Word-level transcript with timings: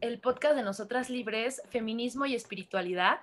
el 0.00 0.20
podcast 0.20 0.56
de 0.56 0.62
Nosotras 0.62 1.08
Libres, 1.08 1.62
Feminismo 1.70 2.26
y 2.26 2.34
Espiritualidad. 2.34 3.20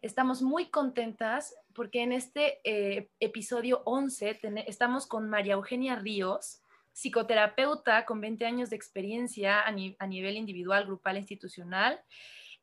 Estamos 0.00 0.42
muy 0.42 0.66
contentas 0.66 1.54
porque 1.74 2.02
en 2.02 2.12
este 2.12 2.60
eh, 2.64 3.08
episodio 3.20 3.82
11 3.84 4.40
estamos 4.66 5.06
con 5.06 5.28
María 5.28 5.54
Eugenia 5.54 5.96
Ríos, 5.96 6.60
psicoterapeuta 6.92 8.04
con 8.04 8.20
20 8.20 8.44
años 8.44 8.70
de 8.70 8.76
experiencia 8.76 9.62
a, 9.62 9.72
nivel 9.72 10.36
individual, 10.36 10.86
grupal, 10.86 11.18
institucional. 11.18 12.00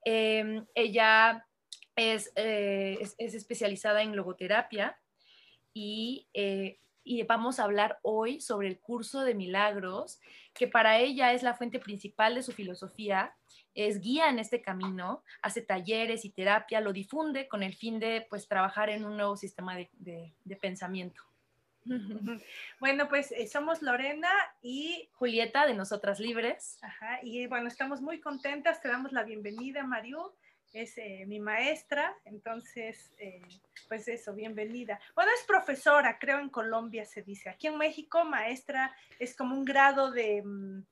Em, 0.04 0.66
ella 0.76 1.46
es, 1.96 2.32
eh, 2.36 2.98
es, 3.18 3.34
especializada 3.34 4.02
en 4.02 4.16
logoterapia 4.16 4.98
y 5.74 6.28
eh, 6.34 6.80
y 7.10 7.24
vamos 7.24 7.60
a 7.60 7.64
hablar 7.64 7.98
hoy 8.04 8.40
sobre 8.40 8.68
el 8.68 8.80
curso 8.80 9.22
de 9.22 9.34
milagros, 9.34 10.22
que 10.54 10.68
para 10.68 11.00
ella 11.00 11.34
es 11.34 11.42
la 11.42 11.56
fuente 11.56 11.80
principal 11.80 12.36
de 12.36 12.44
su 12.44 12.52
filosofía, 12.52 13.34
es 13.74 14.00
guía 14.00 14.30
en 14.30 14.38
este 14.38 14.62
camino, 14.62 15.24
hace 15.42 15.64
talleres 15.64 16.24
y 16.24 16.30
terapia, 16.30 16.82
lo 16.82 16.94
difunde 16.94 17.48
con 17.48 17.64
el 17.64 17.74
fin 17.74 18.00
de 18.00 18.28
pues 18.30 18.48
trabajar 18.48 18.92
en 18.92 19.06
un 19.06 19.18
nuevo 19.18 19.36
sistema 19.38 19.76
de, 19.76 19.90
de, 19.98 20.56
pensamiento. 20.58 21.24
Bueno, 22.80 23.10
pues 23.10 23.32
eh, 23.32 23.48
somos 23.48 23.82
Lorena 23.82 24.30
y 24.62 25.10
Julieta 25.14 25.66
de 25.66 25.74
Nosotras 25.74 26.20
Libres. 26.20 26.78
Ajá, 26.84 27.22
y 27.24 27.48
bueno, 27.48 27.68
estamos 27.68 28.02
muy 28.02 28.22
contentas, 28.22 28.84
te 28.84 28.88
damos 28.88 29.14
la 29.14 29.24
bienvenida, 29.24 29.84
Mariu 29.84 30.32
es 30.74 30.98
eh, 30.98 31.26
mi 31.28 31.40
maestra, 31.40 32.16
entonces, 32.26 33.12
eh, 33.18 33.42
pues 33.88 34.08
eso, 34.08 34.34
bienvenida. 34.34 35.00
Bueno, 35.16 35.32
es 35.36 35.46
profesora, 35.46 36.18
creo 36.20 36.40
en 36.40 36.50
Colombia 36.50 37.06
se 37.06 37.22
dice. 37.22 37.50
Aquí 37.50 37.68
en 37.68 37.78
México, 37.78 38.24
maestra 38.24 38.96
es 39.18 39.36
como 39.36 39.56
un 39.56 39.66
grado 39.66 40.12
de... 40.12 40.42
Mm, 40.44 40.86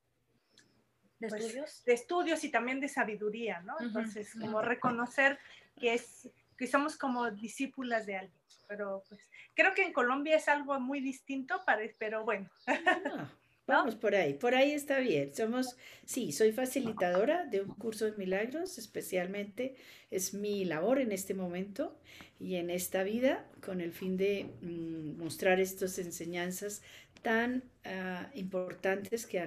¿De 1.20 1.30
pues, 1.30 1.44
estudios? 1.46 1.84
De 1.86 1.94
estudios 1.94 2.44
y 2.44 2.50
también 2.50 2.80
de 2.80 2.88
sabiduría, 2.88 3.62
¿no? 3.62 3.76
Entonces, 3.80 4.36
como 4.40 4.62
reconocer 4.62 5.40
que, 5.80 5.96
es, 5.96 6.30
que 6.56 6.68
somos 6.68 6.96
como 6.96 7.32
discípulas 7.32 8.06
de 8.06 8.18
alguien. 8.18 8.42
Pero 8.68 9.04
pues 9.08 9.22
creo 9.56 9.74
que 9.74 9.84
en 9.84 9.94
Colombia 9.94 10.36
es 10.36 10.48
algo 10.48 10.80
muy 10.80 11.00
distinto, 11.02 11.64
pero 11.98 12.24
bueno. 12.24 12.50
Ah. 12.68 13.32
Vamos 13.68 13.96
por 13.96 14.16
ahí, 14.16 14.34
por 14.34 14.56
ahí 14.56 14.72
está 14.72 15.00
bien. 15.00 15.34
Somos, 15.36 15.76
sí, 16.06 16.32
soy 16.32 16.54
facilitadora 16.54 17.46
de 17.46 17.62
un 17.62 17.76
curso 17.76 18.06
de 18.06 18.18
milagros, 18.18 18.78
especialmente 18.78 19.76
es 20.10 20.34
mi 20.34 20.64
labor 20.64 21.00
en 21.00 21.12
este 21.12 21.34
momento 21.34 22.00
y 22.40 22.56
en 22.56 22.70
esta 22.70 23.04
vida 23.04 23.46
con 23.62 23.82
el 23.82 23.92
fin 23.92 24.16
de 24.16 24.46
mm, 24.62 25.18
mostrar 25.22 25.60
estas 25.60 26.00
enseñanzas 26.00 26.82
tan 27.22 27.62
ah, 27.84 28.32
importantes 28.36 29.26
que 29.26 29.46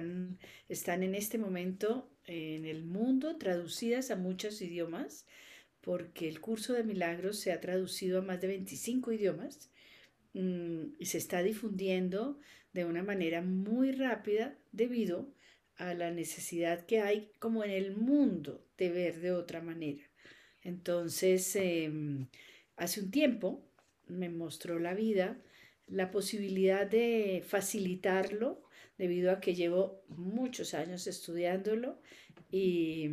están 0.69 1.01
en 1.01 1.15
este 1.15 1.39
momento 1.39 2.07
en 2.25 2.65
el 2.65 2.83
mundo 2.83 3.37
traducidas 3.37 4.11
a 4.11 4.17
muchos 4.17 4.61
idiomas, 4.61 5.25
porque 5.81 6.29
el 6.29 6.41
curso 6.41 6.73
de 6.73 6.83
milagros 6.83 7.39
se 7.39 7.51
ha 7.51 7.59
traducido 7.59 8.19
a 8.19 8.21
más 8.21 8.39
de 8.39 8.49
25 8.49 9.13
idiomas 9.13 9.71
mm, 10.33 10.95
y 10.99 11.05
se 11.05 11.17
está 11.17 11.43
difundiendo 11.43 12.39
de 12.73 12.85
una 12.85 13.03
manera 13.03 13.41
muy 13.41 13.91
rápida 13.91 14.57
debido 14.71 15.33
a 15.75 15.93
la 15.93 16.11
necesidad 16.11 16.85
que 16.85 17.01
hay 17.01 17.31
como 17.39 17.63
en 17.63 17.71
el 17.71 17.95
mundo 17.95 18.65
de 18.77 18.89
ver 18.91 19.19
de 19.19 19.31
otra 19.31 19.61
manera. 19.61 20.03
Entonces, 20.61 21.55
em, 21.55 22.27
hace 22.75 23.01
un 23.01 23.11
tiempo 23.11 23.67
me 24.07 24.29
mostró 24.29 24.79
la 24.79 24.93
vida 24.93 25.41
la 25.87 26.09
posibilidad 26.11 26.87
de 26.87 27.43
facilitarlo 27.45 28.63
debido 28.97 29.31
a 29.31 29.41
que 29.41 29.55
llevo 29.55 30.03
muchos 30.07 30.73
años 30.73 31.07
estudiándolo 31.07 31.99
y, 32.51 33.09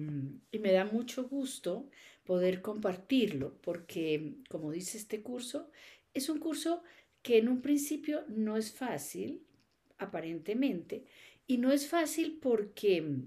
y, 0.53 0.59
me 0.59 0.73
da 0.73 0.85
mucho 0.85 1.29
gusto 1.29 1.89
poder 2.25 2.61
compartirlo 2.63 3.59
porque, 3.63 4.35
como 4.49 4.71
dice 4.71 4.99
este 4.99 5.23
curso, 5.23 5.71
es 6.15 6.29
un 6.29 6.39
curso 6.39 6.83
que 7.23 7.39
en 7.39 7.49
un 7.49 7.61
principio 7.61 8.25
no 8.29 8.57
es 8.57 8.73
fácil, 8.73 9.45
aparentemente, 9.99 11.05
y 11.47 11.59
no 11.59 11.73
es 11.73 11.89
fácil 11.89 12.39
porque 12.41 13.25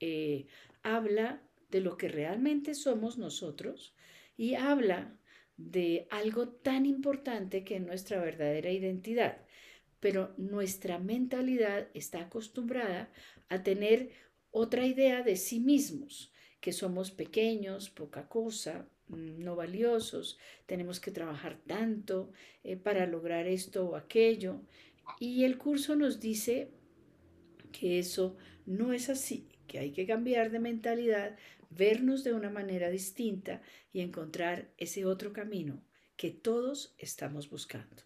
eh, 0.00 0.46
habla 0.82 1.42
de 1.70 1.80
lo 1.80 1.96
que 1.96 2.08
realmente 2.08 2.74
somos 2.74 3.18
nosotros 3.18 3.94
y 4.36 4.54
habla 4.54 5.18
de 5.56 6.06
algo 6.10 6.48
tan 6.48 6.86
importante 6.86 7.64
que 7.64 7.76
es 7.76 7.82
nuestra 7.82 8.20
verdadera 8.20 8.70
identidad. 8.70 9.44
Pero 10.00 10.32
nuestra 10.38 10.98
mentalidad 10.98 11.88
está 11.94 12.20
acostumbrada 12.20 13.12
a 13.48 13.62
tener 13.62 14.10
otra 14.50 14.86
idea 14.86 15.22
de 15.22 15.36
sí 15.36 15.60
mismos, 15.60 16.32
que 16.60 16.72
somos 16.72 17.10
pequeños, 17.10 17.90
poca 17.90 18.28
cosa, 18.28 18.88
no 19.08 19.56
valiosos, 19.56 20.38
tenemos 20.66 21.00
que 21.00 21.10
trabajar 21.10 21.58
tanto 21.66 22.30
eh, 22.64 22.76
para 22.76 23.06
lograr 23.06 23.46
esto 23.46 23.90
o 23.90 23.96
aquello. 23.96 24.60
Y 25.18 25.44
el 25.44 25.58
curso 25.58 25.96
nos 25.96 26.20
dice 26.20 26.70
que 27.72 27.98
eso 27.98 28.36
no 28.66 28.92
es 28.92 29.08
así, 29.08 29.48
que 29.66 29.78
hay 29.78 29.92
que 29.92 30.06
cambiar 30.06 30.50
de 30.50 30.60
mentalidad, 30.60 31.36
vernos 31.70 32.24
de 32.24 32.34
una 32.34 32.50
manera 32.50 32.90
distinta 32.90 33.62
y 33.92 34.00
encontrar 34.00 34.68
ese 34.76 35.04
otro 35.04 35.32
camino 35.32 35.82
que 36.16 36.30
todos 36.30 36.94
estamos 36.98 37.48
buscando. 37.48 38.02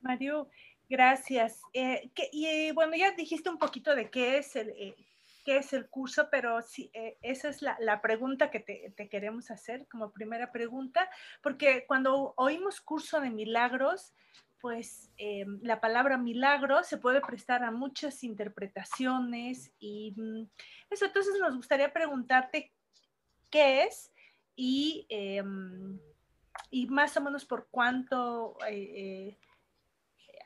Mario, 0.00 0.48
gracias. 0.88 1.60
Eh, 1.72 2.10
y 2.32 2.46
eh, 2.46 2.72
bueno, 2.72 2.94
ya 2.96 3.12
dijiste 3.12 3.48
un 3.48 3.58
poquito 3.58 3.94
de 3.94 4.10
qué 4.10 4.38
es 4.38 4.56
el, 4.56 4.74
qué 5.44 5.58
es 5.58 5.72
el 5.72 5.88
curso, 5.88 6.28
pero 6.30 6.62
sí, 6.62 6.90
esa 7.22 7.48
es 7.48 7.62
la, 7.62 7.76
la 7.80 8.00
pregunta 8.00 8.50
que 8.50 8.60
te, 8.60 8.92
te, 8.96 9.08
queremos 9.08 9.50
hacer 9.50 9.86
como 9.88 10.12
primera 10.12 10.50
pregunta, 10.52 11.08
porque 11.42 11.84
cuando 11.86 12.32
oímos 12.36 12.80
curso 12.80 13.20
de 13.20 13.30
milagros, 13.30 14.14
pues 14.64 15.10
eh, 15.18 15.44
la 15.60 15.78
palabra 15.78 16.16
milagro 16.16 16.84
se 16.84 16.96
puede 16.96 17.20
prestar 17.20 17.62
a 17.64 17.70
muchas 17.70 18.24
interpretaciones 18.24 19.70
y 19.78 20.14
mm, 20.16 20.48
eso, 20.88 21.04
entonces 21.04 21.34
nos 21.38 21.54
gustaría 21.54 21.92
preguntarte 21.92 22.72
qué 23.50 23.82
es 23.82 24.10
y, 24.56 25.04
eh, 25.10 25.42
mm, 25.42 26.00
y 26.70 26.86
más 26.86 27.14
o 27.18 27.20
menos 27.20 27.44
por 27.44 27.68
cuánto, 27.70 28.56
eh, 28.66 29.36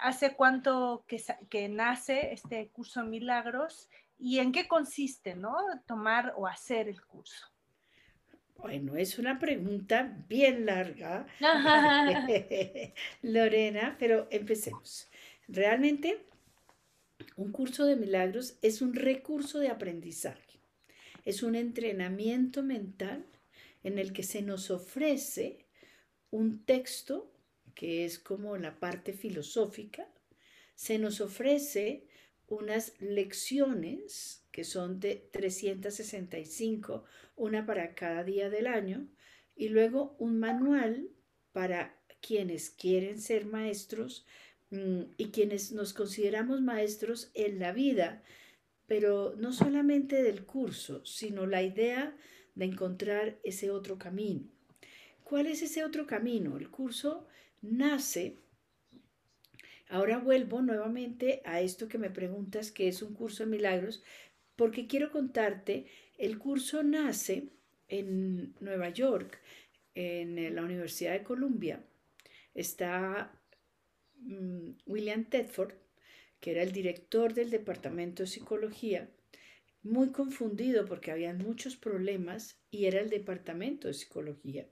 hace 0.00 0.34
cuánto 0.34 1.04
que, 1.06 1.22
que, 1.48 1.69
nace 1.69 2.32
este 2.32 2.70
curso 2.70 3.04
de 3.04 3.10
milagros 3.10 3.88
y 4.18 4.38
en 4.38 4.52
qué 4.52 4.66
consiste, 4.66 5.34
¿no? 5.34 5.56
Tomar 5.86 6.34
o 6.36 6.46
hacer 6.46 6.88
el 6.88 7.00
curso. 7.04 7.46
Bueno, 8.56 8.96
es 8.96 9.18
una 9.20 9.38
pregunta 9.38 10.24
bien 10.28 10.66
larga, 10.66 11.26
Lorena, 13.22 13.96
pero 14.00 14.26
empecemos. 14.32 15.08
Realmente, 15.46 16.26
un 17.36 17.52
curso 17.52 17.86
de 17.86 17.94
milagros 17.94 18.58
es 18.60 18.82
un 18.82 18.94
recurso 18.94 19.60
de 19.60 19.68
aprendizaje, 19.68 20.58
es 21.24 21.44
un 21.44 21.54
entrenamiento 21.54 22.64
mental 22.64 23.24
en 23.84 23.98
el 24.00 24.12
que 24.12 24.24
se 24.24 24.42
nos 24.42 24.72
ofrece 24.72 25.66
un 26.30 26.64
texto 26.64 27.32
que 27.76 28.04
es 28.04 28.18
como 28.18 28.56
la 28.56 28.80
parte 28.80 29.12
filosófica, 29.12 30.08
se 30.74 30.98
nos 30.98 31.20
ofrece 31.20 32.07
unas 32.48 32.94
lecciones 33.00 34.44
que 34.50 34.64
son 34.64 35.00
de 35.00 35.28
365, 35.32 37.04
una 37.36 37.65
para 37.66 37.95
cada 37.95 38.24
día 38.24 38.50
del 38.50 38.66
año, 38.66 39.06
y 39.54 39.68
luego 39.68 40.16
un 40.18 40.39
manual 40.39 41.10
para 41.53 41.97
quienes 42.21 42.71
quieren 42.71 43.21
ser 43.21 43.47
maestros 43.47 44.27
mm, 44.71 45.03
y 45.16 45.30
quienes 45.30 45.72
nos 45.72 45.92
consideramos 45.92 46.60
maestros 46.60 47.30
en 47.34 47.59
la 47.59 47.72
vida, 47.72 48.22
pero 48.86 49.34
no 49.36 49.53
solamente 49.53 50.22
del 50.22 50.45
curso, 50.45 51.04
sino 51.04 51.47
la 51.47 51.62
idea 51.62 52.16
de 52.54 52.65
encontrar 52.65 53.39
ese 53.45 53.71
otro 53.71 53.98
camino. 53.98 54.48
¿Cuál 55.24 55.47
es 55.47 55.62
ese 55.62 55.84
otro 55.84 56.06
camino? 56.06 56.56
El 56.56 56.71
curso 56.71 57.27
nace 57.60 58.39
Ahora 59.88 60.18
vuelvo 60.18 60.60
nuevamente 60.60 61.40
a 61.44 61.60
esto 61.62 61.88
que 61.88 61.98
me 61.98 62.10
preguntas, 62.10 62.70
que 62.70 62.88
es 62.88 63.02
un 63.02 63.14
curso 63.14 63.44
de 63.44 63.50
milagros, 63.50 64.02
porque 64.54 64.86
quiero 64.86 65.10
contarte, 65.10 65.86
el 66.18 66.38
curso 66.38 66.82
nace 66.82 67.48
en 67.88 68.54
Nueva 68.60 68.90
York, 68.90 69.40
en 69.94 70.54
la 70.54 70.62
Universidad 70.62 71.12
de 71.12 71.22
Columbia. 71.22 71.84
Está 72.54 73.32
mm, 74.16 74.72
William 74.86 75.24
Tedford, 75.24 75.74
que 76.40 76.50
era 76.50 76.62
el 76.62 76.72
director 76.72 77.32
del 77.32 77.50
Departamento 77.50 78.22
de 78.24 78.28
Psicología, 78.28 79.10
muy 79.82 80.12
confundido 80.12 80.84
porque 80.84 81.12
había 81.12 81.32
muchos 81.32 81.76
problemas 81.76 82.60
y 82.70 82.86
era 82.86 83.00
el 83.00 83.08
Departamento 83.08 83.88
de 83.88 83.94
Psicología. 83.94 84.68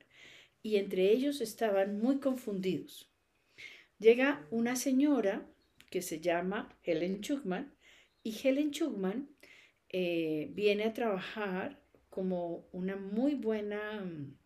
Y 0.62 0.76
entre 0.76 1.10
ellos 1.10 1.40
estaban 1.40 1.98
muy 1.98 2.18
confundidos. 2.18 3.15
Llega 3.98 4.46
una 4.50 4.76
señora 4.76 5.46
que 5.90 6.02
se 6.02 6.20
llama 6.20 6.78
Helen 6.82 7.20
Chugman 7.20 7.74
y 8.22 8.36
Helen 8.42 8.70
Chugman 8.70 9.30
eh, 9.88 10.50
viene 10.52 10.84
a 10.84 10.92
trabajar 10.92 11.80
como 12.10 12.68
una 12.72 12.96
muy 12.96 13.34
buena 13.34 14.00
mm, 14.00 14.36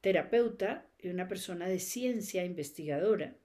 terapeuta 0.00 0.86
y 0.98 1.08
una 1.08 1.28
persona 1.28 1.68
de 1.68 1.78
ciencia 1.78 2.44
investigadora. 2.44 3.36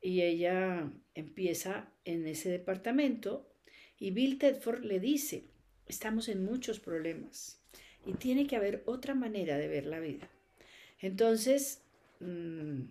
Y 0.00 0.22
ella 0.22 0.92
empieza 1.14 1.92
en 2.04 2.26
ese 2.26 2.50
departamento 2.50 3.50
y 3.98 4.10
Bill 4.10 4.38
Tedford 4.38 4.84
le 4.84 5.00
dice, 5.00 5.48
estamos 5.86 6.28
en 6.28 6.44
muchos 6.44 6.80
problemas 6.80 7.62
y 8.04 8.14
tiene 8.14 8.46
que 8.46 8.56
haber 8.56 8.82
otra 8.86 9.14
manera 9.14 9.56
de 9.56 9.68
ver 9.68 9.86
la 9.86 10.00
vida. 10.00 10.30
Entonces, 11.00 11.82
mm, 12.20 12.82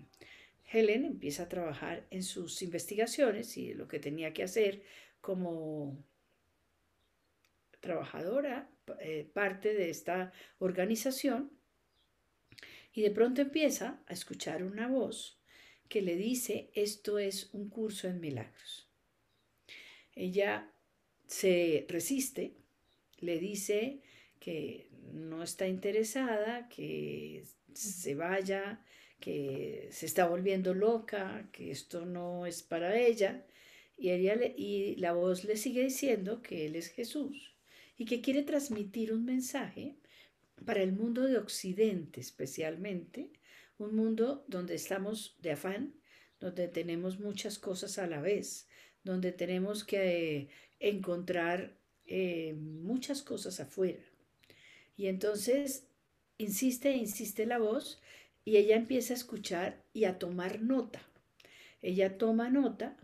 Helen 0.73 1.05
empieza 1.05 1.43
a 1.43 1.49
trabajar 1.49 2.07
en 2.09 2.23
sus 2.23 2.63
investigaciones 2.63 3.57
y 3.57 3.75
lo 3.75 3.87
que 3.87 3.99
tenía 3.99 4.33
que 4.33 4.41
hacer 4.43 4.83
como 5.21 6.03
trabajadora, 7.79 8.69
eh, 8.99 9.29
parte 9.33 9.75
de 9.75 9.91
esta 9.91 10.33
organización, 10.57 11.51
y 12.91 13.01
de 13.01 13.11
pronto 13.11 13.41
empieza 13.41 14.01
a 14.07 14.13
escuchar 14.13 14.63
una 14.63 14.87
voz 14.87 15.39
que 15.89 16.01
le 16.01 16.15
dice, 16.15 16.71
esto 16.73 17.19
es 17.19 17.53
un 17.53 17.69
curso 17.69 18.07
en 18.07 18.19
milagros. 18.19 18.89
Ella 20.15 20.71
se 21.27 21.85
resiste, 21.87 22.55
le 23.19 23.37
dice 23.39 24.01
que 24.39 24.89
no 25.11 25.43
está 25.43 25.67
interesada, 25.67 26.67
que 26.67 27.43
se 27.73 28.15
vaya, 28.15 28.83
que 29.23 29.87
se 29.89 30.05
está 30.05 30.27
volviendo 30.27 30.73
loca, 30.73 31.47
que 31.53 31.71
esto 31.71 32.05
no 32.05 32.45
es 32.45 32.61
para 32.61 32.99
ella. 32.99 33.45
Y, 33.97 34.09
ella 34.09 34.35
y 34.57 34.97
la 34.97 35.13
voz 35.13 35.45
le 35.45 35.55
sigue 35.55 35.81
diciendo 35.81 36.41
que 36.41 36.65
Él 36.65 36.75
es 36.75 36.89
Jesús 36.89 37.55
y 37.97 38.03
que 38.03 38.19
quiere 38.19 38.43
transmitir 38.43 39.13
un 39.13 39.23
mensaje 39.23 39.95
para 40.65 40.83
el 40.83 40.91
mundo 40.91 41.21
de 41.21 41.37
Occidente 41.37 42.19
especialmente, 42.19 43.31
un 43.77 43.95
mundo 43.95 44.43
donde 44.49 44.75
estamos 44.75 45.37
de 45.39 45.51
afán, 45.51 45.93
donde 46.41 46.67
tenemos 46.67 47.17
muchas 47.17 47.57
cosas 47.57 47.97
a 47.99 48.07
la 48.07 48.19
vez, 48.19 48.67
donde 49.05 49.31
tenemos 49.31 49.85
que 49.85 50.49
encontrar 50.81 51.77
eh, 52.07 52.55
muchas 52.57 53.23
cosas 53.23 53.61
afuera. 53.61 54.03
Y 54.97 55.07
entonces 55.07 55.87
insiste 56.37 56.91
insiste 56.91 57.45
la 57.45 57.59
voz 57.59 58.01
y 58.45 58.57
ella 58.57 58.75
empieza 58.75 59.13
a 59.13 59.18
escuchar 59.18 59.84
y 59.94 60.06
a 60.06 60.19
tomar 60.19 60.62
nota. 60.62 61.01
Ella 61.81 62.18
toma 62.18 62.50
nota 62.50 62.98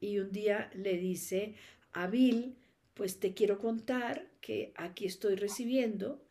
y 0.00 0.18
un 0.18 0.30
día 0.32 0.70
le 0.74 0.98
dice 0.98 1.54
a 1.92 2.06
Bill, 2.06 2.56
pues 2.94 3.18
te 3.18 3.34
quiero 3.34 3.58
contar 3.58 4.30
que 4.40 4.72
aquí 4.76 5.06
estoy 5.06 5.36
recibiendo 5.36 6.24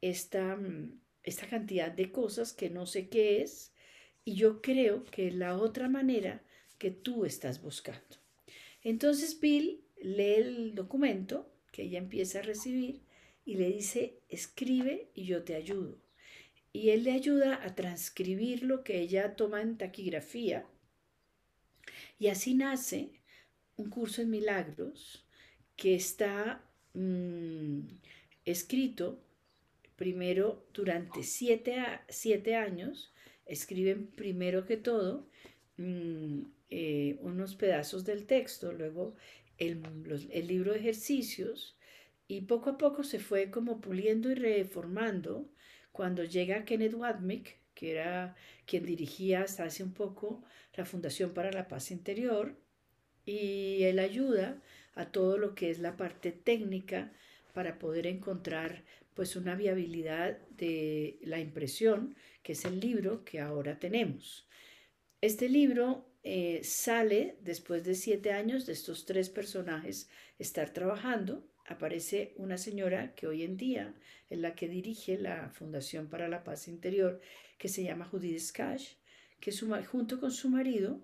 esta, 0.00 0.56
mm, 0.56 1.00
esta 1.22 1.46
cantidad 1.48 1.92
de 1.92 2.10
cosas 2.10 2.52
que 2.52 2.70
no 2.70 2.86
sé 2.86 3.08
qué 3.08 3.42
es 3.42 3.72
y 4.24 4.34
yo 4.34 4.60
creo 4.60 5.04
que 5.04 5.28
es 5.28 5.34
la 5.34 5.56
otra 5.56 5.88
manera 5.88 6.42
que 6.78 6.90
tú 6.90 7.24
estás 7.24 7.62
buscando. 7.62 8.16
Entonces 8.82 9.40
Bill 9.40 9.84
lee 10.00 10.34
el 10.34 10.74
documento 10.74 11.50
que 11.72 11.82
ella 11.82 11.98
empieza 11.98 12.40
a 12.40 12.42
recibir 12.42 13.02
y 13.44 13.54
le 13.54 13.68
dice, 13.68 14.20
escribe 14.28 15.10
y 15.14 15.24
yo 15.24 15.42
te 15.44 15.54
ayudo. 15.54 15.98
Y 16.78 16.90
él 16.90 17.02
le 17.02 17.10
ayuda 17.10 17.60
a 17.64 17.74
transcribir 17.74 18.62
lo 18.62 18.84
que 18.84 19.00
ella 19.00 19.34
toma 19.34 19.62
en 19.62 19.76
taquigrafía. 19.76 20.64
Y 22.20 22.28
así 22.28 22.54
nace 22.54 23.10
un 23.74 23.90
curso 23.90 24.22
en 24.22 24.30
milagros 24.30 25.26
que 25.74 25.96
está 25.96 26.62
mm, 26.94 27.80
escrito 28.44 29.20
primero 29.96 30.68
durante 30.72 31.24
siete, 31.24 31.84
siete, 32.08 32.54
años. 32.54 33.12
Escriben 33.44 34.06
primero 34.06 34.64
que 34.64 34.76
todo 34.76 35.28
mm, 35.78 36.42
eh, 36.70 37.18
unos 37.22 37.56
pedazos 37.56 38.04
del 38.04 38.24
texto, 38.24 38.72
luego 38.72 39.16
el, 39.56 39.82
el 40.30 40.46
libro 40.46 40.74
de 40.74 40.78
ejercicios 40.78 41.76
y 42.28 42.42
poco 42.42 42.70
a 42.70 42.78
poco 42.78 43.02
se 43.02 43.18
fue 43.18 43.50
como 43.50 43.80
puliendo 43.80 44.30
y 44.30 44.36
reformando 44.36 45.50
cuando 45.92 46.24
llega 46.24 46.64
Kenneth 46.64 46.94
Wadmick, 46.94 47.58
que 47.74 47.92
era 47.92 48.36
quien 48.66 48.84
dirigía 48.84 49.42
hasta 49.42 49.64
hace 49.64 49.82
un 49.82 49.92
poco 49.92 50.44
la 50.74 50.84
Fundación 50.84 51.32
para 51.32 51.52
la 51.52 51.68
Paz 51.68 51.90
Interior, 51.90 52.56
y 53.24 53.82
él 53.82 53.98
ayuda 53.98 54.60
a 54.94 55.12
todo 55.12 55.38
lo 55.38 55.54
que 55.54 55.70
es 55.70 55.78
la 55.78 55.96
parte 55.96 56.32
técnica 56.32 57.12
para 57.52 57.78
poder 57.78 58.06
encontrar 58.06 58.84
pues 59.14 59.36
una 59.36 59.56
viabilidad 59.56 60.38
de 60.50 61.18
la 61.22 61.40
impresión, 61.40 62.14
que 62.42 62.52
es 62.52 62.64
el 62.64 62.78
libro 62.80 63.24
que 63.24 63.40
ahora 63.40 63.78
tenemos. 63.78 64.48
Este 65.20 65.48
libro 65.48 66.08
eh, 66.22 66.60
sale 66.62 67.36
después 67.40 67.84
de 67.84 67.94
siete 67.94 68.32
años 68.32 68.66
de 68.66 68.74
estos 68.74 69.06
tres 69.06 69.28
personajes 69.28 70.08
estar 70.38 70.72
trabajando. 70.72 71.44
Aparece 71.68 72.32
una 72.36 72.56
señora 72.56 73.14
que 73.14 73.26
hoy 73.26 73.42
en 73.42 73.58
día 73.58 73.94
es 74.30 74.38
la 74.38 74.54
que 74.54 74.68
dirige 74.68 75.18
la 75.18 75.50
Fundación 75.50 76.08
para 76.08 76.26
la 76.26 76.42
Paz 76.42 76.66
Interior, 76.66 77.20
que 77.58 77.68
se 77.68 77.84
llama 77.84 78.06
Judith 78.06 78.38
Skash, 78.38 78.94
que 79.38 79.52
junto 79.52 80.18
con 80.18 80.30
su 80.30 80.48
marido 80.48 80.98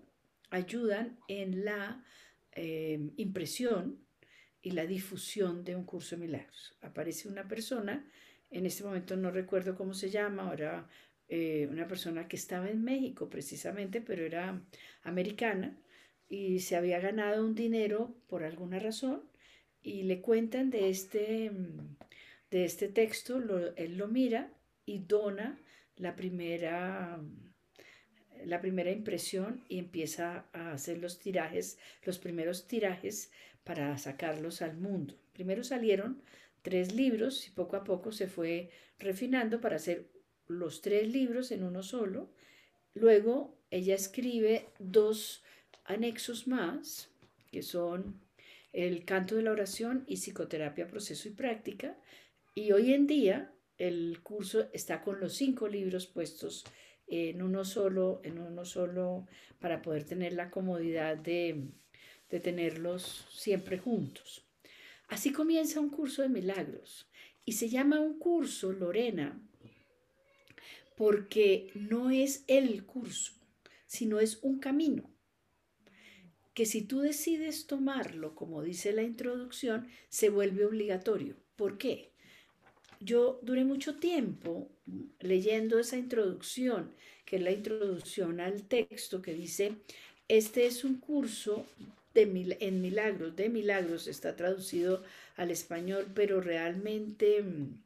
ayudan 0.49 1.19
en 1.28 1.66
la 1.66 2.02
eh, 2.52 3.11
impresión 3.16 3.99
y 4.62 4.70
la 4.70 4.87
difusión 4.87 5.64
de 5.64 5.76
un 5.76 5.84
curso 5.84 6.16
de 6.16 6.22
milagros. 6.22 6.78
Aparece 6.81 7.28
una 7.28 7.46
persona, 7.46 8.08
en 8.50 8.64
este 8.64 8.84
momento 8.84 9.19
no 9.19 9.31
recuerdo 9.31 9.76
cómo 9.76 9.93
se 9.93 10.08
llama, 10.08 10.49
ahora 10.49 10.88
eh, 11.28 11.69
una 11.70 11.87
persona 11.87 12.26
que 12.26 12.37
estaba 12.37 12.70
en 12.70 12.82
México 12.82 13.28
precisamente, 13.28 14.00
pero 14.00 14.25
era 14.25 14.62
americana 15.02 15.76
y 16.26 16.60
se 16.60 16.76
había 16.76 17.00
ganado 17.00 17.44
un 17.44 17.55
dinero 17.55 18.17
por 18.28 18.44
alguna 18.44 18.78
razón 18.78 19.33
y 19.84 20.02
le 20.02 20.22
cuentan 20.22 20.70
de 20.70 20.88
este, 20.88 21.52
de 22.50 22.64
este 22.64 22.88
texto, 22.88 23.38
él 23.76 23.96
lo 23.96 24.08
mira 24.08 24.50
y 24.86 25.00
dona 25.00 25.60
la 25.96 26.17
primera, 26.17 27.20
la 28.44 28.60
primera 28.60 28.91
impresión 28.91 29.62
y 29.69 29.79
empieza 29.79 30.46
a 30.55 30.72
hacer 30.72 30.98
los 30.98 31.19
tirajes, 31.19 31.79
los 32.03 32.19
primeros 32.19 32.67
tirajes 32.67 33.31
para 33.62 33.96
sacarlos 33.98 34.62
al 34.62 34.76
mundo. 34.79 35.14
Primero 35.34 35.62
salieron 35.62 36.22
tres 36.62 36.94
libros 36.94 37.46
y 37.46 37.50
poco 37.50 37.76
a 37.76 37.84
poco 37.84 38.10
se 38.10 38.26
fue 38.26 38.70
refinando 38.98 39.60
para 39.60 39.76
hacer 39.76 40.08
los 40.48 40.81
tres 40.81 41.08
libros 41.08 41.50
en 41.50 41.62
uno 41.62 41.82
solo. 41.82 42.31
Luego 42.94 43.55
ella 43.70 43.94
escribe 43.94 44.67
dos 44.79 45.43
anexos 45.84 46.46
más, 46.46 47.10
que 47.50 47.62
son 47.62 48.23
el 48.74 49.04
canto 49.04 49.36
de 49.36 49.43
la 49.43 49.52
oración 49.52 50.04
y 50.08 50.16
psicoterapia, 50.16 50.88
proceso 50.88 51.28
y 51.28 51.31
práctica. 51.31 51.96
Y 52.54 52.72
hoy 52.72 52.93
en 52.93 53.06
día 53.06 53.52
el 53.78 54.20
curso 54.22 54.69
está 54.72 55.00
con 55.00 55.20
los 55.20 55.34
cinco 55.34 55.69
libros 55.69 56.06
puestos 56.06 56.64
en 57.06 57.40
uno 57.40 57.64
solo, 57.64 58.20
en 58.24 58.38
uno 58.38 58.64
solo 58.64 59.26
para 59.60 59.81
poder 59.81 60.04
tener 60.04 60.32
la 60.32 60.50
comodidad 60.50 61.16
de, 61.16 61.69
de 62.28 62.40
tenerlos 62.40 63.26
siempre 63.31 63.78
juntos. 63.78 64.44
Así 65.06 65.32
comienza 65.32 65.81
un 65.81 65.90
curso 65.90 66.22
de 66.22 66.28
milagros 66.28 67.08
y 67.44 67.52
se 67.52 67.69
llama 67.69 68.00
un 68.00 68.19
curso, 68.19 68.72
Lorena, 68.72 69.40
porque 70.96 71.70
no 71.74 72.10
es 72.10 72.44
el 72.48 72.84
curso, 72.86 73.34
sino 73.86 74.19
es 74.19 74.43
un 74.43 74.58
camino 74.58 75.13
que 76.55 76.67
si 76.67 76.82
tú 76.82 77.01
decides 77.01 77.67
tomarlo, 77.67 78.34
como 78.34 78.63
dice 78.63 78.93
la 78.93 79.03
introducción, 79.03 79.89
se 80.08 80.31
vuelve 80.31 80.65
obligatorio. 80.65 81.34
¿Por 81.56 81.79
qué? 81.79 82.13
Yo 83.01 83.41
duré 83.43 83.65
mucho 83.65 83.96
tiempo 83.96 84.70
leyendo 85.20 85.79
esa 85.79 85.96
introducción, 85.96 86.93
que 87.27 87.37
es 87.37 87.43
la 87.43 87.51
introducción 87.51 88.41
al 88.41 88.63
texto 88.63 89.20
que 89.20 89.34
dice, 89.34 89.77
este 90.29 90.67
es 90.67 90.84
un 90.84 90.99
curso 90.99 91.67
de 92.15 92.56
en 92.61 92.81
milagros, 92.81 93.34
de 93.34 93.49
milagros, 93.49 94.06
está 94.06 94.37
traducido 94.37 95.03
al 95.37 95.51
español, 95.51 96.06
pero 96.15 96.41
realmente 96.41 97.43
mm, 97.43 97.82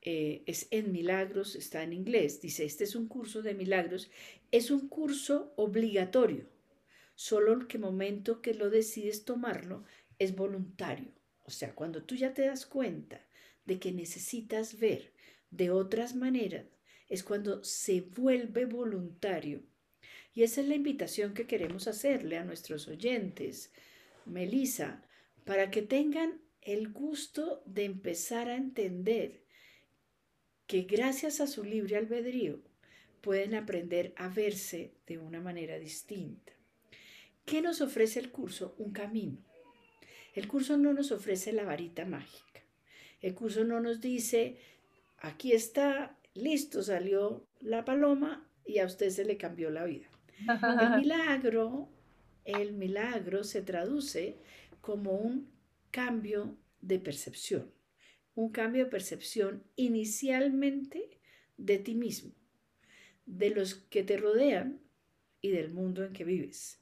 eh, 0.00 0.42
es 0.46 0.68
en 0.70 0.90
milagros, 0.90 1.54
está 1.54 1.82
en 1.82 1.92
inglés. 1.92 2.40
Dice, 2.40 2.64
este 2.64 2.84
es 2.84 2.96
un 2.96 3.06
curso 3.06 3.42
de 3.42 3.54
milagros. 3.54 4.10
Es 4.50 4.70
un 4.70 4.88
curso 4.88 5.52
obligatorio. 5.56 6.46
Solo 7.28 7.52
el 7.52 7.68
que 7.68 7.78
momento 7.78 8.42
que 8.42 8.52
lo 8.52 8.68
decides 8.68 9.24
tomarlo 9.24 9.84
es 10.18 10.34
voluntario. 10.34 11.12
O 11.44 11.52
sea, 11.52 11.72
cuando 11.72 12.02
tú 12.02 12.16
ya 12.16 12.34
te 12.34 12.44
das 12.44 12.66
cuenta 12.66 13.24
de 13.64 13.78
que 13.78 13.92
necesitas 13.92 14.80
ver 14.80 15.12
de 15.52 15.70
otras 15.70 16.16
maneras, 16.16 16.66
es 17.08 17.22
cuando 17.22 17.62
se 17.62 18.00
vuelve 18.00 18.64
voluntario. 18.64 19.62
Y 20.34 20.42
esa 20.42 20.62
es 20.62 20.66
la 20.66 20.74
invitación 20.74 21.32
que 21.32 21.46
queremos 21.46 21.86
hacerle 21.86 22.38
a 22.38 22.44
nuestros 22.44 22.88
oyentes, 22.88 23.72
Melissa, 24.26 25.06
para 25.44 25.70
que 25.70 25.82
tengan 25.82 26.40
el 26.60 26.92
gusto 26.92 27.62
de 27.66 27.84
empezar 27.84 28.48
a 28.48 28.56
entender 28.56 29.44
que 30.66 30.82
gracias 30.82 31.40
a 31.40 31.46
su 31.46 31.62
libre 31.62 31.98
albedrío 31.98 32.58
pueden 33.20 33.54
aprender 33.54 34.12
a 34.16 34.26
verse 34.26 34.96
de 35.06 35.18
una 35.18 35.40
manera 35.40 35.78
distinta. 35.78 36.52
¿Qué 37.44 37.60
nos 37.60 37.80
ofrece 37.80 38.20
el 38.20 38.30
curso? 38.30 38.74
Un 38.78 38.92
camino. 38.92 39.38
El 40.34 40.48
curso 40.48 40.76
no 40.76 40.92
nos 40.92 41.12
ofrece 41.12 41.52
la 41.52 41.64
varita 41.64 42.04
mágica. 42.04 42.62
El 43.20 43.34
curso 43.34 43.64
no 43.64 43.80
nos 43.80 44.00
dice, 44.00 44.58
aquí 45.18 45.52
está, 45.52 46.18
listo, 46.34 46.82
salió 46.82 47.46
la 47.60 47.84
paloma 47.84 48.48
y 48.64 48.78
a 48.78 48.86
usted 48.86 49.10
se 49.10 49.24
le 49.24 49.36
cambió 49.36 49.70
la 49.70 49.84
vida. 49.84 50.08
El 50.80 51.00
milagro, 51.00 51.88
el 52.44 52.72
milagro 52.72 53.44
se 53.44 53.62
traduce 53.62 54.38
como 54.80 55.12
un 55.12 55.48
cambio 55.92 56.56
de 56.80 56.98
percepción, 56.98 57.70
un 58.34 58.50
cambio 58.50 58.84
de 58.84 58.90
percepción 58.90 59.62
inicialmente 59.76 61.20
de 61.56 61.78
ti 61.78 61.94
mismo, 61.94 62.32
de 63.26 63.50
los 63.50 63.74
que 63.74 64.02
te 64.02 64.16
rodean 64.16 64.80
y 65.40 65.50
del 65.50 65.70
mundo 65.70 66.04
en 66.04 66.12
que 66.12 66.24
vives. 66.24 66.81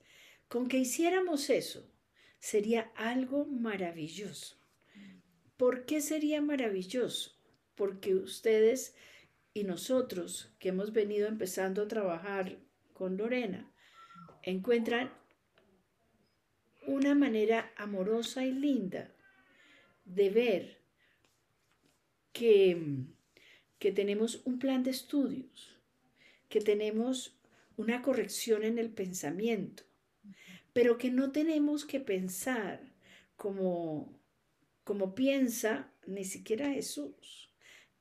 Con 0.51 0.67
que 0.67 0.79
hiciéramos 0.79 1.49
eso, 1.49 1.89
sería 2.41 2.91
algo 2.97 3.45
maravilloso. 3.45 4.57
¿Por 5.57 5.87
qué 5.87 6.01
sería 6.01 6.43
maravilloso? 6.43 7.39
Porque 7.77 8.17
ustedes 8.17 8.97
y 9.55 9.63
nosotros 9.63 10.53
que 10.59 10.71
hemos 10.71 10.93
venido 10.93 11.29
empezando 11.29 11.83
a 11.83 11.87
trabajar 11.87 12.59
con 12.95 13.17
Lorena, 13.17 13.73
encuentran 14.43 15.13
una 16.85 17.15
manera 17.15 17.73
amorosa 17.77 18.45
y 18.45 18.51
linda 18.51 19.15
de 20.05 20.31
ver 20.31 20.83
que, 22.33 23.05
que 23.79 23.93
tenemos 23.93 24.43
un 24.45 24.59
plan 24.59 24.83
de 24.83 24.91
estudios, 24.91 25.79
que 26.49 26.61
tenemos 26.61 27.39
una 27.77 28.03
corrección 28.03 28.65
en 28.65 28.79
el 28.79 28.91
pensamiento, 28.91 29.85
pero 30.73 30.99
que 30.99 31.11
no 31.11 31.33
tenemos 31.33 31.85
que 31.85 32.01
pensar 32.01 32.81
como, 33.37 34.19
como 34.85 35.15
piensa 35.15 35.93
ni 36.07 36.25
siquiera 36.25 36.71
Jesús. 36.71 37.51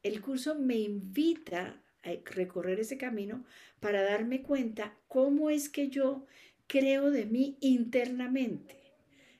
El 0.03 0.21
curso 0.21 0.55
me 0.55 0.77
invita 0.77 1.81
a 2.03 2.11
recorrer 2.25 2.79
ese 2.79 2.97
camino 2.97 3.45
para 3.79 4.03
darme 4.03 4.41
cuenta 4.41 4.97
cómo 5.07 5.49
es 5.49 5.69
que 5.69 5.89
yo 5.89 6.25
creo 6.67 7.11
de 7.11 7.25
mí 7.25 7.57
internamente. 7.59 8.79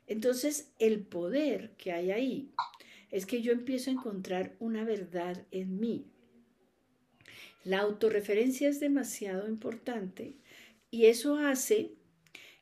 Entonces, 0.08 0.72
el 0.80 1.02
poder 1.02 1.72
que 1.78 1.92
hay 1.92 2.12
ahí 2.12 2.52
es 3.12 3.26
que 3.26 3.42
yo 3.42 3.52
empiezo 3.52 3.90
a 3.90 3.94
encontrar 3.94 4.56
una 4.60 4.84
verdad 4.84 5.46
en 5.52 5.80
mí. 5.80 6.06
La 7.64 7.80
autorreferencia 7.80 8.70
es 8.70 8.80
demasiado 8.80 9.48
importante 9.48 10.38
y 10.92 11.06
eso 11.06 11.38
hace 11.38 11.92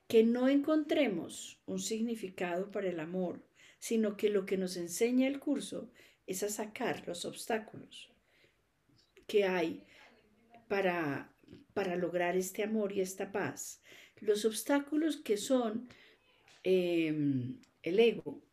que 0.07 0.23
no 0.23 0.47
encontremos 0.47 1.61
un 1.65 1.79
significado 1.79 2.71
para 2.71 2.89
el 2.89 2.99
amor, 2.99 3.45
sino 3.79 4.17
que 4.17 4.29
lo 4.29 4.45
que 4.45 4.57
nos 4.57 4.77
enseña 4.77 5.27
el 5.27 5.39
curso 5.39 5.91
es 6.25 6.43
a 6.43 6.49
sacar 6.49 7.07
los 7.07 7.25
obstáculos 7.25 8.11
que 9.27 9.43
hay 9.43 9.83
para, 10.67 11.33
para 11.73 11.95
lograr 11.95 12.37
este 12.37 12.63
amor 12.63 12.93
y 12.93 13.01
esta 13.01 13.31
paz. 13.31 13.81
Los 14.19 14.45
obstáculos 14.45 15.17
que 15.17 15.37
son 15.37 15.89
Em, 16.69 17.61
el 17.81 17.97
ego, 17.97 18.43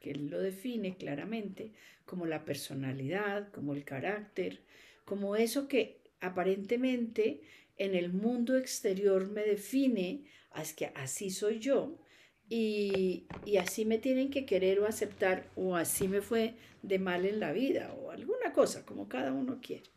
que 0.00 0.12
él 0.12 0.28
lo 0.30 0.40
define 0.40 0.96
claramente 0.96 1.72
como 2.04 2.24
la 2.24 2.44
personalidad, 2.44 3.50
como 3.50 3.72
el 3.74 3.84
carácter, 3.84 4.62
como 5.04 5.34
eso 5.34 5.66
que 5.66 5.98
aparentemente 6.20 7.40
en 7.76 7.96
el 7.96 8.12
mundo 8.12 8.56
exterior 8.56 9.28
me 9.28 9.42
define, 9.42 10.26
es 10.62 10.72
que 10.72 10.86
así 10.94 11.30
soy 11.30 11.58
yo, 11.58 11.98
y, 12.48 13.26
y, 13.44 13.56
así 13.56 13.84
me 13.84 13.98
tienen 13.98 14.30
que 14.30 14.46
querer 14.46 14.78
o 14.78 14.86
aceptar, 14.86 15.50
o 15.56 15.74
así 15.74 16.06
me 16.06 16.22
fue 16.22 16.54
de 16.82 17.00
mal 17.00 17.26
en 17.26 17.40
la 17.40 17.52
vida, 17.52 17.92
o 17.94 18.12
alguna 18.12 18.52
cosa, 18.52 18.86
como 18.86 19.08
cada 19.08 19.32
uno 19.32 19.60
quiere. 19.60 19.90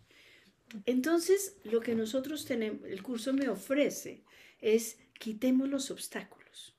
Entonces, 0.86 1.58
lo 1.64 1.80
que 1.80 1.96
nosotros 1.96 2.46
tenemos, 2.46 2.88
el 2.88 3.04
curso 3.04 3.34
me 3.34 3.50
ofrece 3.50 4.24
es 4.62 5.00
quitemos 5.20 5.70
los 5.70 5.92
obstáculos 5.92 6.76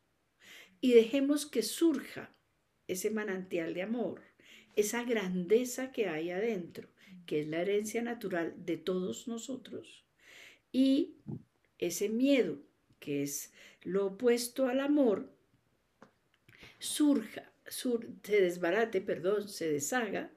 y 0.81 0.93
dejemos 0.93 1.47
que 1.47 1.63
surja 1.63 2.35
ese 2.87 3.11
manantial 3.11 3.75
de 3.75 3.83
amor, 3.83 4.23
esa 4.77 5.05
grandeza 5.05 5.93
que 5.93 6.09
hay 6.09 6.31
adentro, 6.31 6.89
que 7.27 7.41
es 7.41 7.49
la 7.49 7.61
herencia 7.61 8.03
natural 8.03 8.55
de 8.65 8.77
todos 8.77 9.29
nosotros, 9.29 10.05
y 10.73 11.17
ese 11.79 12.09
miedo, 12.09 12.63
que 13.01 13.23
es 13.23 13.53
lo 13.83 14.07
opuesto 14.07 14.67
al 14.67 14.81
amor, 14.81 15.33
surja, 16.79 17.53
se 17.67 18.41
desbarate, 18.41 19.01
perdón, 19.01 19.49
se 19.49 19.71
deshaga 19.71 20.31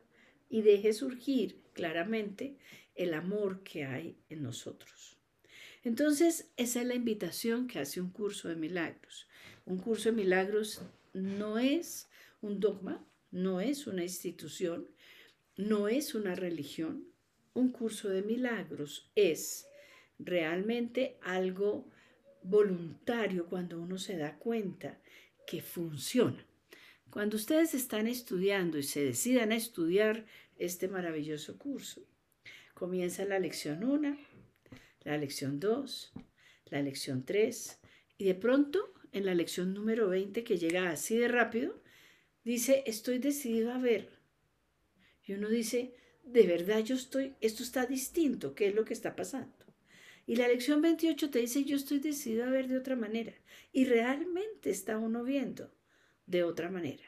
y 0.49 0.61
deje 0.61 0.93
surgir 0.93 1.61
claramente 1.73 2.57
el 2.95 3.13
amor 3.13 3.63
que 3.63 3.85
hay 3.85 4.17
en 4.29 4.43
nosotros. 4.43 5.17
Entonces, 5.83 6.51
esa 6.55 6.81
es 6.81 6.87
la 6.87 6.95
invitación 6.95 7.67
que 7.67 7.79
hace 7.79 7.99
un 7.99 8.11
curso 8.11 8.47
de 8.47 8.55
milagros. 8.55 9.27
Un 9.65 9.79
curso 9.79 10.09
de 10.09 10.15
milagros 10.15 10.81
no 11.13 11.59
es 11.59 12.09
un 12.41 12.59
dogma, 12.59 13.05
no 13.31 13.59
es 13.59 13.87
una 13.87 14.03
institución, 14.03 14.87
no 15.57 15.87
es 15.87 16.15
una 16.15 16.35
religión. 16.35 17.07
Un 17.53 17.71
curso 17.71 18.09
de 18.09 18.21
milagros 18.21 19.11
es 19.15 19.67
realmente 20.19 21.17
algo 21.21 21.89
voluntario 22.43 23.45
cuando 23.45 23.81
uno 23.81 23.97
se 23.97 24.17
da 24.17 24.37
cuenta 24.37 24.99
que 25.47 25.61
funciona. 25.61 26.45
Cuando 27.09 27.37
ustedes 27.37 27.73
están 27.73 28.07
estudiando 28.07 28.77
y 28.77 28.83
se 28.83 29.03
decidan 29.03 29.51
a 29.51 29.55
estudiar 29.55 30.25
este 30.57 30.87
maravilloso 30.87 31.57
curso, 31.57 32.01
comienza 32.73 33.25
la 33.25 33.39
lección 33.39 33.83
1, 33.83 34.17
la 35.03 35.17
lección 35.17 35.59
2, 35.59 36.13
la 36.71 36.81
lección 36.81 37.23
3 37.23 37.79
y 38.17 38.25
de 38.25 38.35
pronto 38.35 38.93
en 39.11 39.25
la 39.25 39.35
lección 39.35 39.73
número 39.73 40.09
20 40.09 40.43
que 40.43 40.57
llega 40.57 40.89
así 40.89 41.15
de 41.15 41.27
rápido, 41.27 41.81
dice, 42.43 42.83
estoy 42.87 43.19
decidido 43.19 43.71
a 43.71 43.77
ver. 43.77 44.09
Y 45.25 45.33
uno 45.33 45.49
dice, 45.49 45.93
de 46.23 46.47
verdad 46.47 46.79
yo 46.79 46.95
estoy, 46.95 47.35
esto 47.41 47.63
está 47.63 47.85
distinto, 47.85 48.55
¿qué 48.55 48.67
es 48.67 48.75
lo 48.75 48.85
que 48.85 48.93
está 48.93 49.15
pasando? 49.15 49.62
Y 50.25 50.37
la 50.37 50.47
lección 50.47 50.81
28 50.81 51.29
te 51.29 51.39
dice, 51.39 51.65
yo 51.65 51.75
estoy 51.75 51.99
decidido 51.99 52.45
a 52.45 52.49
ver 52.49 52.67
de 52.67 52.77
otra 52.77 52.95
manera. 52.95 53.33
Y 53.71 53.85
realmente 53.85 54.69
está 54.69 54.97
uno 54.97 55.23
viendo 55.23 55.71
de 56.25 56.43
otra 56.43 56.69
manera. 56.69 57.03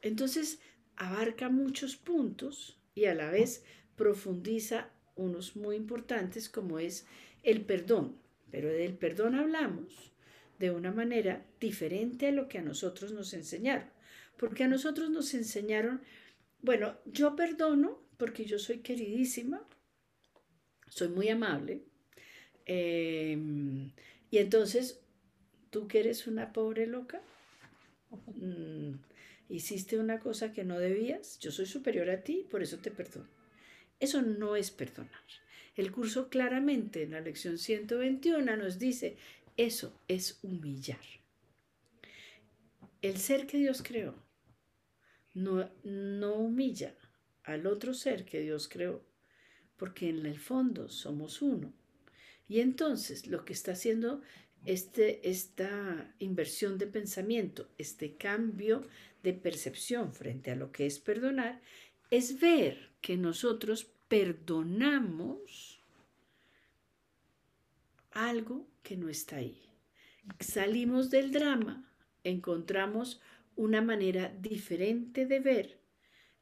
Entonces, 0.00 0.60
abarca 0.96 1.48
muchos 1.48 1.96
puntos 1.96 2.80
y 2.94 3.06
a 3.06 3.14
la 3.14 3.30
vez 3.30 3.64
profundiza 3.96 4.90
unos 5.14 5.56
muy 5.56 5.76
importantes 5.76 6.48
como 6.48 6.78
es 6.78 7.06
el 7.42 7.64
perdón. 7.64 8.18
Pero 8.50 8.68
del 8.68 8.94
perdón 8.94 9.34
hablamos 9.34 10.12
de 10.58 10.70
una 10.70 10.92
manera 10.92 11.44
diferente 11.60 12.28
a 12.28 12.32
lo 12.32 12.48
que 12.48 12.58
a 12.58 12.62
nosotros 12.62 13.12
nos 13.12 13.34
enseñaron. 13.34 13.90
Porque 14.36 14.64
a 14.64 14.68
nosotros 14.68 15.10
nos 15.10 15.34
enseñaron, 15.34 16.02
bueno, 16.60 16.96
yo 17.04 17.36
perdono 17.36 18.02
porque 18.16 18.44
yo 18.44 18.58
soy 18.58 18.78
queridísima, 18.78 19.66
soy 20.88 21.08
muy 21.08 21.28
amable, 21.28 21.84
em, 22.66 23.90
y 24.30 24.38
entonces, 24.38 25.00
¿tú 25.70 25.88
que 25.88 26.00
eres 26.00 26.26
una 26.26 26.52
pobre 26.52 26.86
loca? 26.86 27.20
Mm, 28.36 28.94
hiciste 29.48 29.98
una 29.98 30.18
cosa 30.18 30.52
que 30.52 30.64
no 30.64 30.78
debías, 30.78 31.38
yo 31.38 31.50
soy 31.50 31.66
superior 31.66 32.10
a 32.10 32.22
ti, 32.22 32.46
por 32.50 32.62
eso 32.62 32.78
te 32.78 32.90
perdono. 32.90 33.28
Eso 34.00 34.22
no 34.22 34.56
es 34.56 34.70
perdonar. 34.70 35.10
El 35.76 35.90
curso 35.90 36.28
claramente 36.28 37.02
en 37.02 37.12
la 37.12 37.20
lección 37.20 37.58
121 37.58 38.56
nos 38.56 38.78
dice, 38.78 39.16
eso 39.56 39.98
es 40.08 40.38
humillar. 40.42 41.00
El 43.02 43.18
ser 43.18 43.46
que 43.46 43.58
Dios 43.58 43.82
creó 43.82 44.14
no, 45.34 45.68
no 45.82 46.34
humilla 46.34 46.94
al 47.42 47.66
otro 47.66 47.92
ser 47.92 48.24
que 48.24 48.40
Dios 48.40 48.68
creó, 48.68 49.04
porque 49.76 50.08
en 50.08 50.24
el 50.24 50.38
fondo 50.38 50.88
somos 50.88 51.42
uno. 51.42 51.72
Y 52.48 52.60
entonces 52.60 53.26
lo 53.26 53.44
que 53.44 53.52
está 53.52 53.72
haciendo 53.72 54.22
este, 54.64 55.28
esta 55.28 56.14
inversión 56.18 56.78
de 56.78 56.86
pensamiento, 56.86 57.68
este 57.78 58.16
cambio 58.16 58.82
de 59.22 59.32
percepción 59.32 60.12
frente 60.12 60.50
a 60.50 60.56
lo 60.56 60.72
que 60.72 60.86
es 60.86 60.98
perdonar, 60.98 61.60
es 62.10 62.40
ver 62.40 62.90
que 63.00 63.16
nosotros 63.16 63.90
perdonamos 64.08 65.82
algo 68.12 68.66
que 68.82 68.96
no 68.96 69.08
está 69.08 69.36
ahí. 69.36 69.60
Salimos 70.40 71.10
del 71.10 71.32
drama, 71.32 71.90
encontramos 72.22 73.20
una 73.56 73.82
manera 73.82 74.34
diferente 74.40 75.26
de 75.26 75.40
ver 75.40 75.80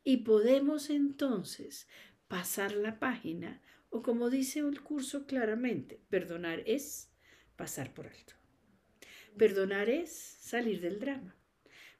y 0.04 0.18
podemos 0.18 0.90
entonces 0.90 1.88
pasar 2.28 2.72
la 2.72 2.98
página 2.98 3.60
o 3.92 4.02
como 4.02 4.30
dice 4.30 4.60
el 4.60 4.80
curso 4.80 5.26
claramente, 5.26 6.00
perdonar 6.08 6.62
es 6.66 7.10
pasar 7.56 7.92
por 7.92 8.06
alto. 8.06 8.34
Perdonar 9.36 9.90
es 9.90 10.10
salir 10.10 10.80
del 10.80 10.98
drama. 10.98 11.36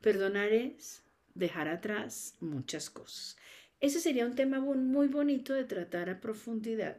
Perdonar 0.00 0.52
es 0.52 1.04
dejar 1.34 1.68
atrás 1.68 2.36
muchas 2.40 2.88
cosas. 2.88 3.36
Ese 3.78 4.00
sería 4.00 4.26
un 4.26 4.34
tema 4.34 4.58
muy 4.60 5.08
bonito 5.08 5.52
de 5.52 5.64
tratar 5.64 6.08
a 6.08 6.20
profundidad. 6.20 6.96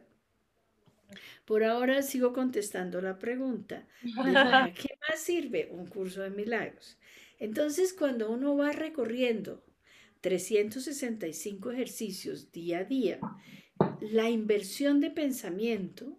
Por 1.44 1.64
ahora 1.64 2.02
sigo 2.02 2.32
contestando 2.32 3.00
la 3.00 3.18
pregunta. 3.18 3.86
qué 4.80 4.96
más 5.08 5.18
sirve 5.18 5.68
un 5.72 5.86
curso 5.86 6.22
de 6.22 6.30
milagros? 6.30 6.98
Entonces, 7.40 7.92
cuando 7.92 8.30
uno 8.30 8.56
va 8.56 8.70
recorriendo 8.70 9.64
365 10.20 11.72
ejercicios 11.72 12.52
día 12.52 12.78
a 12.78 12.84
día, 12.84 13.18
la 14.00 14.30
inversión 14.30 15.00
de 15.00 15.10
pensamiento 15.10 16.18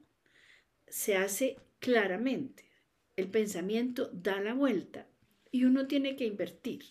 se 0.88 1.16
hace 1.16 1.58
claramente. 1.80 2.66
El 3.16 3.30
pensamiento 3.30 4.10
da 4.12 4.42
la 4.42 4.54
vuelta 4.54 5.08
y 5.52 5.66
uno 5.66 5.88
tiene 5.88 6.16
que 6.16 6.26
invertir. 6.26 6.84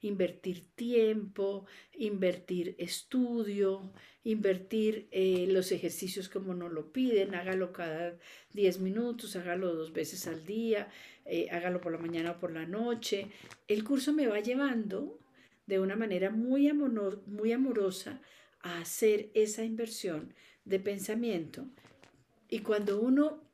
Invertir 0.00 0.66
tiempo, 0.74 1.66
invertir 1.94 2.76
estudio, 2.78 3.92
invertir 4.22 5.08
eh, 5.10 5.46
los 5.48 5.72
ejercicios 5.72 6.28
como 6.28 6.52
nos 6.52 6.70
lo 6.70 6.92
piden, 6.92 7.34
hágalo 7.34 7.72
cada 7.72 8.18
10 8.52 8.80
minutos, 8.80 9.34
hágalo 9.36 9.74
dos 9.74 9.94
veces 9.94 10.26
al 10.26 10.44
día, 10.44 10.90
eh, 11.24 11.48
hágalo 11.50 11.80
por 11.80 11.92
la 11.92 11.98
mañana 11.98 12.32
o 12.32 12.38
por 12.38 12.52
la 12.52 12.66
noche. 12.66 13.28
El 13.66 13.82
curso 13.82 14.12
me 14.12 14.26
va 14.26 14.40
llevando 14.40 15.18
de 15.66 15.80
una 15.80 15.96
manera 15.96 16.30
muy, 16.30 16.70
muy 16.72 17.52
amorosa 17.52 18.20
a 18.64 18.78
hacer 18.80 19.30
esa 19.34 19.62
inversión 19.62 20.34
de 20.64 20.80
pensamiento. 20.80 21.66
Y 22.48 22.60
cuando 22.60 23.00
uno 23.00 23.44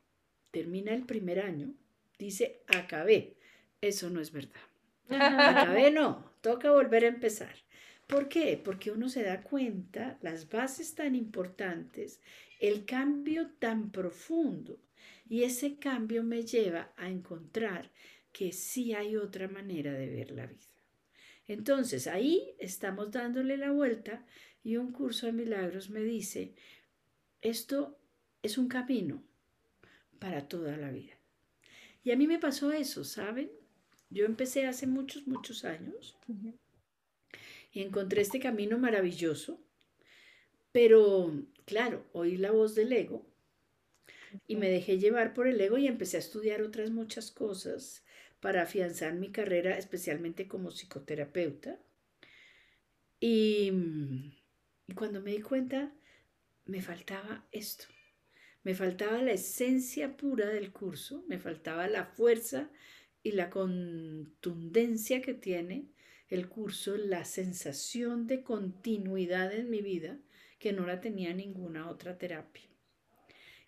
termina 0.53 0.95
el 0.95 1.05
primer 1.05 1.41
año, 1.41 1.75
dice, 2.19 2.63
acabé. 2.69 3.35
Eso 3.81 4.09
no 4.09 4.21
es 4.21 4.31
verdad. 4.31 4.61
Acabé 5.09 5.91
no, 5.91 6.33
toca 6.41 6.71
volver 6.71 7.05
a 7.05 7.09
empezar. 7.09 7.55
¿Por 8.07 8.29
qué? 8.29 8.61
Porque 8.63 8.93
uno 8.93 9.09
se 9.09 9.25
da 9.25 9.43
cuenta 9.43 10.17
las 10.23 10.49
bases 10.49 10.95
tan 10.95 11.17
importantes, 11.17 12.21
el 12.61 12.85
cambio 12.85 13.51
tan 13.59 13.91
profundo. 13.91 14.79
Y 15.29 15.43
ese 15.43 15.77
cambio 15.77 16.23
me 16.23 16.45
lleva 16.45 16.93
a 16.97 17.09
encontrar 17.09 17.91
que 18.33 18.53
sí 18.53 18.95
hay 18.95 19.17
otra 19.17 19.49
manera 19.49 19.93
de 19.93 20.09
ver 20.09 20.31
la 20.31 20.47
vida. 20.47 20.61
Entonces 21.49 22.07
ahí 22.07 22.55
estamos 22.61 23.11
dándole 23.11 23.57
la 23.57 23.73
vuelta 23.73 24.25
y 24.63 24.77
un 24.77 24.93
curso 24.93 25.27
de 25.27 25.33
milagros 25.33 25.91
me 25.91 26.01
dice, 26.01 26.55
esto 27.41 27.99
es 28.43 28.59
un 28.59 28.69
camino 28.69 29.23
para 30.19 30.49
toda 30.49 30.77
la 30.77 30.91
vida. 30.91 31.15
Y 32.05 32.13
a 32.13 32.17
mí 32.17 32.27
me 32.27 32.39
pasó 32.39 32.73
eso, 32.73 33.05
¿saben? 33.05 33.51
Yo 34.11 34.25
empecé 34.25 34.67
hace 34.67 34.87
muchos, 34.87 35.27
muchos 35.27 35.65
años 35.65 36.19
y 37.73 37.83
encontré 37.83 38.23
este 38.23 38.41
camino 38.41 38.79
maravilloso, 38.79 39.61
pero 40.73 41.33
claro, 41.65 42.05
oí 42.13 42.37
la 42.37 42.51
voz 42.51 42.75
del 42.75 42.93
ego 42.93 43.27
y 44.47 44.57
me 44.57 44.69
dejé 44.69 44.99
llevar 44.99 45.35
por 45.35 45.47
el 45.47 45.61
ego 45.61 45.79
y 45.79 45.87
empecé 45.87 46.17
a 46.17 46.21
estudiar 46.21 46.63
otras 46.63 46.91
muchas 46.91 47.31
cosas 47.31 48.05
para 48.41 48.63
afianzar 48.63 49.15
mi 49.15 49.31
carrera, 49.31 49.77
especialmente 49.77 50.49
como 50.49 50.71
psicoterapeuta. 50.71 51.79
Y, 53.21 53.73
y 54.91 54.95
cuando 54.95 55.21
me 55.21 55.31
di 55.31 55.41
cuenta, 55.41 55.93
me 56.67 56.83
faltaba 56.83 57.47
esto. 57.53 57.85
Me 58.65 58.75
faltaba 58.75 59.23
la 59.23 59.31
esencia 59.31 60.17
pura 60.17 60.49
del 60.49 60.73
curso, 60.73 61.25
me 61.29 61.39
faltaba 61.39 61.87
la 61.87 62.07
fuerza 62.07 62.73
y 63.23 63.33
la 63.33 63.51
contundencia 63.51 65.23
que 65.23 65.33
tiene 65.33 65.87
el 66.29 66.49
curso, 66.49 66.97
la 66.97 67.25
sensación 67.25 68.27
de 68.27 68.43
continuidad 68.43 69.53
en 69.53 69.71
mi 69.71 69.81
vida 69.81 70.19
que 70.59 70.73
no 70.73 70.85
la 70.85 71.01
tenía 71.01 71.33
ninguna 71.35 71.89
otra 71.89 72.19
terapia. 72.19 72.65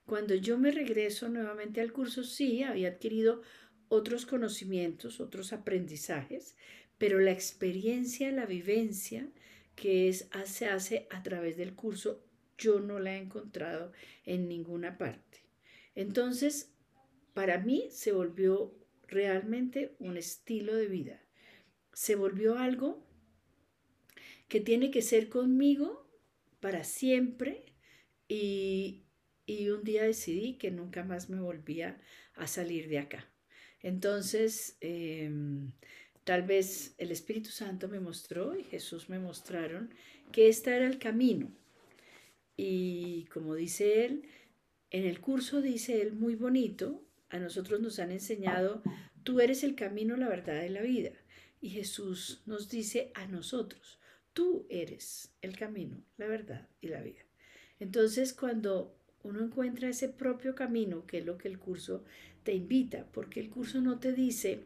Cuando 0.05 0.35
yo 0.35 0.59
me 0.59 0.73
regreso 0.73 1.29
nuevamente 1.29 1.81
al 1.81 1.93
curso, 1.93 2.25
sí, 2.25 2.65
había 2.65 2.89
adquirido 2.89 3.43
otros 3.89 4.27
conocimientos, 4.27 5.21
otros 5.21 5.53
aprendizajes, 5.53 6.57
pero 6.99 7.21
la 7.21 7.31
experiencia, 7.31 8.33
la 8.33 8.45
vivencia 8.45 9.29
que 9.75 10.09
es, 10.09 10.29
se 10.45 10.67
hace 10.67 11.07
a 11.11 11.23
través 11.23 11.57
del 11.57 11.75
curso, 11.75 12.25
yo 12.59 12.81
no 12.81 12.99
la 12.99 13.15
he 13.15 13.19
encontrado 13.19 13.93
en 14.25 14.49
ninguna 14.49 14.99
parte. 14.99 15.45
Entonces, 15.95 16.73
para 17.35 17.59
mí 17.59 17.89
se 17.91 18.13
volvió 18.13 18.75
realmente 19.09 19.95
un 19.99 20.17
estilo 20.17 20.75
de 20.75 20.87
vida. 20.87 21.23
Se 21.93 22.15
volvió 22.15 22.59
algo 22.59 23.07
que 24.49 24.61
tiene 24.61 24.91
que 24.91 25.03
ser 25.03 25.29
conmigo 25.29 26.09
para 26.61 26.85
siempre 26.85 27.75
y, 28.29 29.05
y 29.47 29.69
un 29.71 29.83
día 29.83 30.05
decidí 30.05 30.59
que 30.59 30.71
nunca 30.71 31.05
más 31.05 31.29
me 31.29 31.41
volvía 31.41 32.01
a 32.35 32.47
salir 32.47 32.89
de 32.89 32.99
acá. 32.99 33.33
Entonces, 33.83 34.77
em, 34.81 35.73
tal 36.25 36.43
vez 36.43 36.95
el 36.99 37.11
Espíritu 37.11 37.51
Santo 37.51 37.89
me 37.89 38.01
mostró 38.01 38.59
y 38.59 38.65
Jesús 38.65 39.09
me 39.09 39.19
mostraron 39.19 39.91
que 40.31 40.49
este 40.49 40.75
era 40.75 40.87
el 40.87 40.99
camino. 40.99 41.51
Y 42.57 43.25
como 43.33 43.55
dice 43.55 44.05
él, 44.05 44.23
en 44.91 45.05
el 45.05 45.21
curso 45.21 45.63
dice 45.63 46.03
él 46.03 46.13
muy 46.13 46.35
bonito, 46.35 47.03
a 47.31 47.39
nosotros 47.39 47.81
nos 47.81 47.99
han 47.99 48.11
enseñado, 48.11 48.83
tú 49.23 49.41
eres 49.41 49.65
el 49.65 49.75
camino, 49.75 50.17
la 50.17 50.29
verdad 50.29 50.63
y 50.65 50.69
la 50.69 50.83
vida. 50.83 51.13
Y 51.61 51.71
Jesús 51.71 52.43
nos 52.45 52.69
dice 52.69 53.11
a 53.15 53.27
nosotros, 53.27 53.99
tú 54.33 54.67
eres 54.69 55.33
el 55.41 55.57
camino, 55.57 56.03
la 56.19 56.27
verdad 56.27 56.69
y 56.81 56.89
la 56.89 57.01
vida. 57.01 57.23
Entonces, 57.81 58.33
cuando 58.33 58.95
uno 59.23 59.43
encuentra 59.43 59.89
ese 59.89 60.09
propio 60.09 60.55
camino, 60.55 61.07
que 61.07 61.19
es 61.19 61.27
lo 61.27 61.39
que 61.39 61.49
el 61.49 61.59
curso 61.59 62.05
te 62.43 62.55
invita, 62.55 63.07
porque 63.13 63.41
el 63.41 63.51
curso 63.51 63.81
no 63.81 63.99
te 63.99 64.13
dice, 64.13 64.61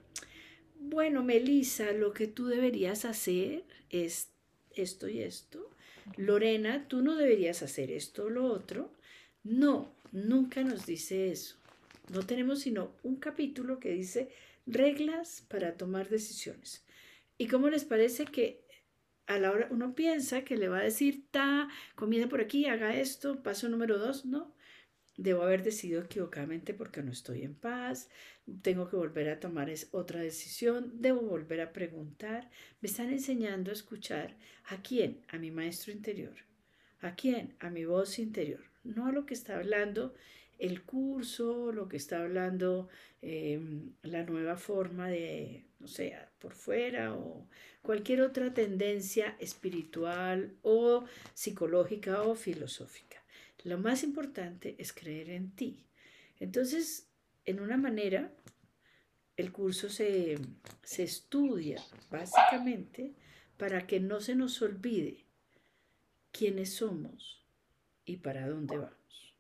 bueno, 0.88 1.22
Melissa, 1.22 1.92
lo 1.92 2.12
que 2.12 2.27
tú 2.27 2.46
deberías 2.46 3.05
hacer 3.05 3.64
es 3.90 4.31
esto 4.75 5.09
y 5.09 5.20
esto. 5.20 5.70
Lorena, 6.16 6.87
tú 6.88 7.03
no 7.03 7.16
deberías 7.16 7.62
hacer 7.62 7.90
esto 7.90 8.25
o 8.25 8.31
lo 8.31 8.46
otro. 8.46 8.92
No, 9.42 9.92
nunca 10.12 10.62
nos 10.62 10.87
dice 10.87 11.31
eso. 11.31 11.57
No 12.12 12.25
tenemos 12.25 12.61
sino 12.61 12.92
un 13.03 13.16
capítulo 13.16 13.81
que 13.81 13.90
dice 13.90 14.31
reglas 14.66 15.44
para 15.49 15.77
tomar 15.77 16.09
decisiones. 16.09 16.85
¿Y 17.38 17.49
cómo 17.49 17.68
les 17.68 17.85
parece 17.85 18.25
que 18.27 18.64
a 19.27 19.38
la 19.38 19.51
hora 19.51 19.68
uno 19.70 19.94
piensa 19.94 20.44
que 20.44 20.57
le 20.57 20.68
va 20.68 20.79
a 20.79 20.85
decir, 20.85 21.25
ta, 21.31 21.68
comienza 21.96 22.29
por 22.29 22.40
aquí, 22.40 22.66
haga 22.66 22.96
esto, 22.96 23.42
paso 23.42 23.68
número 23.68 23.99
dos? 23.99 24.25
No, 24.25 24.55
debo 25.17 25.43
haber 25.43 25.63
decidido 25.63 26.03
equivocadamente 26.03 26.75
porque 26.75 27.03
no 27.03 27.13
estoy 27.13 27.43
en 27.43 27.55
paz, 27.55 28.09
tengo 28.63 28.89
que 28.89 28.97
volver 28.97 29.29
a 29.29 29.41
tomar 29.41 29.71
otra 29.93 30.21
decisión, 30.21 30.93
debo 30.95 31.21
volver 31.23 31.61
a 31.61 31.73
preguntar. 31.73 32.51
Me 32.81 32.89
están 32.89 33.11
enseñando 33.11 33.71
a 33.71 33.75
escuchar 33.75 34.37
a 34.67 34.83
quién, 34.83 35.25
a 35.29 35.39
mi 35.39 35.51
maestro 35.51 35.93
interior, 35.93 36.35
a 37.01 37.15
quién, 37.15 37.55
a 37.59 37.71
mi 37.71 37.85
voz 37.85 38.19
interior, 38.19 38.65
no 38.85 39.07
a 39.07 39.13
lo 39.13 39.27
que 39.27 39.35
está 39.35 39.57
hablando 39.57 40.15
el 40.59 40.83
curso, 40.83 41.73
lo 41.73 41.89
que 41.89 41.97
está 41.97 42.23
hablando 42.23 42.89
em, 43.21 43.93
la 44.03 44.23
nueva 44.25 44.57
forma 44.57 45.09
de, 45.09 45.67
no 45.81 45.87
sé, 45.87 46.17
por 46.39 46.55
fuera 46.55 47.15
o 47.15 47.47
cualquier 47.83 48.23
otra 48.23 48.55
tendencia 48.55 49.37
espiritual 49.39 50.57
o 50.63 51.05
psicológica 51.35 52.23
o 52.23 52.35
filosófica. 52.35 53.23
Lo 53.67 53.79
más 53.79 54.05
importante 54.05 54.77
es 54.79 54.93
creer 54.93 55.29
en 55.29 55.51
ti. 55.51 55.85
Entonces, 56.39 57.11
en 57.45 57.59
una 57.59 57.77
manera, 57.77 58.31
el 59.37 59.51
curso 59.51 59.89
se, 59.89 60.39
se 60.85 61.03
estudia 61.03 61.83
básicamente 62.09 63.17
para 63.59 63.85
que 63.89 63.99
no 63.99 64.21
se 64.21 64.37
nos 64.37 64.63
olvide 64.63 65.27
quiénes 66.31 66.77
somos 66.77 67.45
y 68.05 68.19
para 68.19 68.47
dónde 68.47 68.79
vamos. 68.79 69.35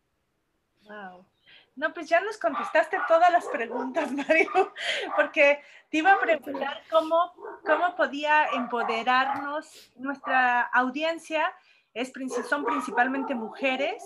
Wow. 0.82 1.24
No, 1.76 1.94
pues 1.94 2.08
ya 2.08 2.20
nos 2.20 2.36
contestaste 2.36 2.98
todas 3.06 3.30
las 3.30 3.44
preguntas, 3.46 4.10
Mario, 4.28 4.50
porque 5.14 5.62
te 5.88 5.98
iba 5.98 6.14
a 6.14 6.18
preguntar 6.18 6.82
cómo, 6.90 7.32
cómo 7.64 7.94
podía 7.94 8.48
empoderarnos 8.48 9.92
nuestra 9.94 10.62
audiencia 10.62 11.54
es, 11.96 12.12
son 12.48 12.64
principalmente 12.64 13.34
mujeres 13.34 14.02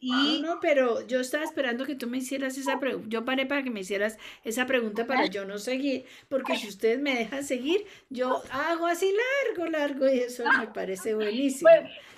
Y... 0.00 0.42
No, 0.42 0.56
no, 0.56 0.60
pero 0.60 1.06
yo 1.06 1.20
estaba 1.20 1.44
esperando 1.44 1.86
que 1.86 1.94
tú 1.94 2.06
me 2.08 2.18
hicieras 2.18 2.58
esa 2.58 2.78
pregunta. 2.78 3.08
Yo 3.08 3.24
paré 3.24 3.46
para 3.46 3.62
que 3.62 3.70
me 3.70 3.80
hicieras 3.80 4.18
esa 4.42 4.66
pregunta 4.66 5.06
para 5.06 5.26
yo 5.26 5.46
no 5.46 5.56
seguir, 5.56 6.04
porque 6.28 6.56
si 6.56 6.68
ustedes 6.68 7.00
me 7.00 7.14
dejan 7.14 7.42
seguir, 7.42 7.86
yo 8.10 8.42
hago 8.50 8.86
así 8.86 9.10
largo, 9.46 9.70
largo 9.70 10.06
y 10.06 10.18
eso 10.18 10.44
me 10.58 10.66
parece 10.66 11.14
buenísimo. 11.14 11.70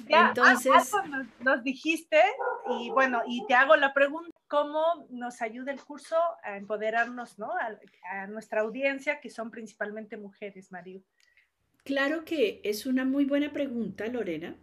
Entonces, 0.09 0.92
nos, 1.40 1.62
dijiste 1.62 2.20
y 2.80 2.90
bueno, 2.90 3.22
y 3.26 3.46
te 3.46 3.54
hago 3.54 3.76
la 3.76 3.94
pregunta, 3.94 4.37
¿cómo 4.48 5.06
nos 5.11 5.40
ayuda 5.42 5.70
el 5.70 5.80
curso 5.80 6.16
a 6.42 6.56
empoderarnos, 6.56 7.38
¿no? 7.38 7.50
A, 8.11 8.26
nuestra 8.26 8.62
audiencia, 8.62 9.20
que 9.20 9.30
son 9.30 9.50
principalmente 9.50 10.16
mujeres, 10.16 10.72
Mario. 10.72 11.02
Claro 11.85 12.24
que 12.24 12.61
es 12.64 12.85
una 12.85 13.04
muy 13.04 13.24
buena 13.26 13.52
pregunta, 13.52 14.06
Lorena, 14.09 14.56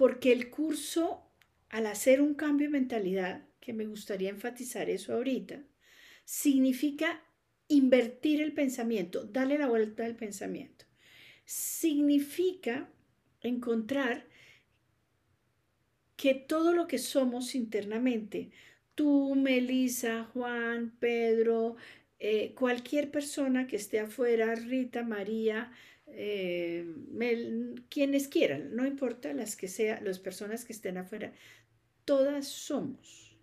porque 0.00 0.32
el 0.32 0.48
curso 0.48 1.30
al 1.68 1.84
hacer 1.84 2.22
un 2.22 2.32
cambio 2.32 2.68
de 2.68 2.72
mentalidad, 2.72 3.44
que 3.60 3.74
me 3.74 3.84
gustaría 3.84 4.30
enfatizar 4.30 4.88
eso 4.88 5.12
ahorita, 5.12 5.62
significa 6.24 7.22
invertir 7.68 8.40
el 8.40 8.54
pensamiento, 8.54 9.26
darle 9.26 9.58
la 9.58 9.66
vuelta 9.66 10.06
al 10.06 10.16
pensamiento. 10.16 10.86
Significa 11.44 12.88
encontrar 13.42 14.26
que 16.16 16.32
todo 16.32 16.72
lo 16.72 16.86
que 16.86 16.96
somos 16.96 17.54
internamente, 17.54 18.52
tú, 18.94 19.34
Melissa, 19.34 20.24
Juan, 20.32 20.96
Pedro, 20.98 21.76
eh, 22.18 22.54
cualquier 22.54 23.10
persona 23.10 23.66
que 23.66 23.76
esté 23.76 24.00
afuera, 24.00 24.54
Rita, 24.54 25.02
María, 25.02 25.70
eh, 26.12 26.86
quienes 27.88 28.28
quieran, 28.28 28.74
no 28.74 28.86
importa 28.86 29.32
las 29.32 29.56
que 29.56 29.68
sean, 29.68 30.04
las 30.04 30.18
personas 30.18 30.64
que 30.64 30.72
estén 30.72 30.96
afuera, 30.98 31.32
Todas 32.10 32.48
somos 32.48 33.36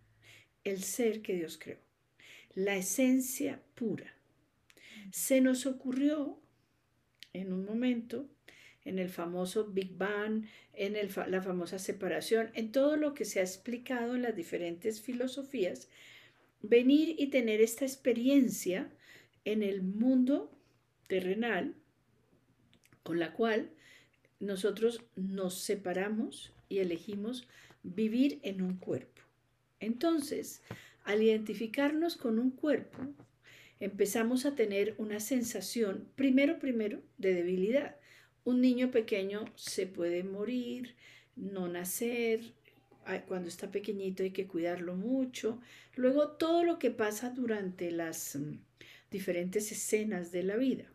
el 0.66 0.84
ser 0.84 1.22
que 1.22 1.36
Dios 1.36 1.58
creó, 1.58 1.78
la 2.54 2.76
esencia 2.76 3.62
pura. 3.76 4.14
Se 5.12 5.40
nos 5.40 5.66
ocurrió 5.66 6.38
en 7.32 7.54
un 7.54 7.64
momento, 7.64 8.28
en 8.84 9.00
el 9.00 9.10
famoso 9.10 9.68
Big 9.68 9.96
Bang, 9.96 10.48
en 10.74 10.98
la 11.32 11.42
famosa 11.42 11.80
separación, 11.80 12.52
en 12.56 12.74
todo 12.74 12.98
lo 12.98 13.14
que 13.14 13.24
se 13.24 13.40
ha 13.40 13.44
explicado 13.44 14.16
en 14.16 14.24
las 14.24 14.36
diferentes 14.36 15.02
filosofías, 15.02 15.88
venir 16.62 17.16
y 17.18 17.28
tener 17.28 17.62
esta 17.62 17.86
experiencia 17.86 18.92
en 19.46 19.64
el 19.64 19.82
mundo 19.82 20.52
terrenal 21.08 21.74
con 23.08 23.20
la 23.20 23.32
cual 23.32 23.70
nosotros 24.42 25.02
nos 25.16 25.62
separamos 25.62 26.52
y 26.68 26.80
elegimos 26.80 27.48
vivir 27.82 28.42
en 28.44 28.62
un 28.62 28.76
cuerpo. 28.76 29.22
Entonces, 29.80 30.62
al 31.06 31.24
identificarnos 31.24 32.18
con 32.18 32.38
un 32.38 32.52
cuerpo, 32.52 32.98
empezamos 33.80 34.46
a 34.46 34.56
tener 34.56 34.94
una 34.98 35.22
sensación, 35.22 36.10
primero, 36.18 36.60
primero, 36.60 37.02
de 37.18 37.34
debilidad. 37.34 37.96
Un 38.44 38.60
niño 38.60 38.92
pequeño 38.92 39.46
se 39.56 39.88
puede 39.88 40.26
morir, 40.26 40.98
no 41.38 41.70
nacer, 41.70 42.42
cuando 43.26 43.48
está 43.48 43.72
pequeñito 43.72 44.24
hay 44.24 44.32
que 44.32 44.48
cuidarlo 44.48 44.98
mucho. 44.98 45.62
Luego, 45.96 46.32
todo 46.32 46.66
lo 46.66 46.78
que 46.78 46.92
pasa 46.92 47.30
durante 47.30 47.90
las 47.90 48.36
mm, 48.36 48.58
diferentes 49.10 49.72
escenas 49.72 50.34
de 50.34 50.44
la 50.44 50.58
vida. 50.58 50.92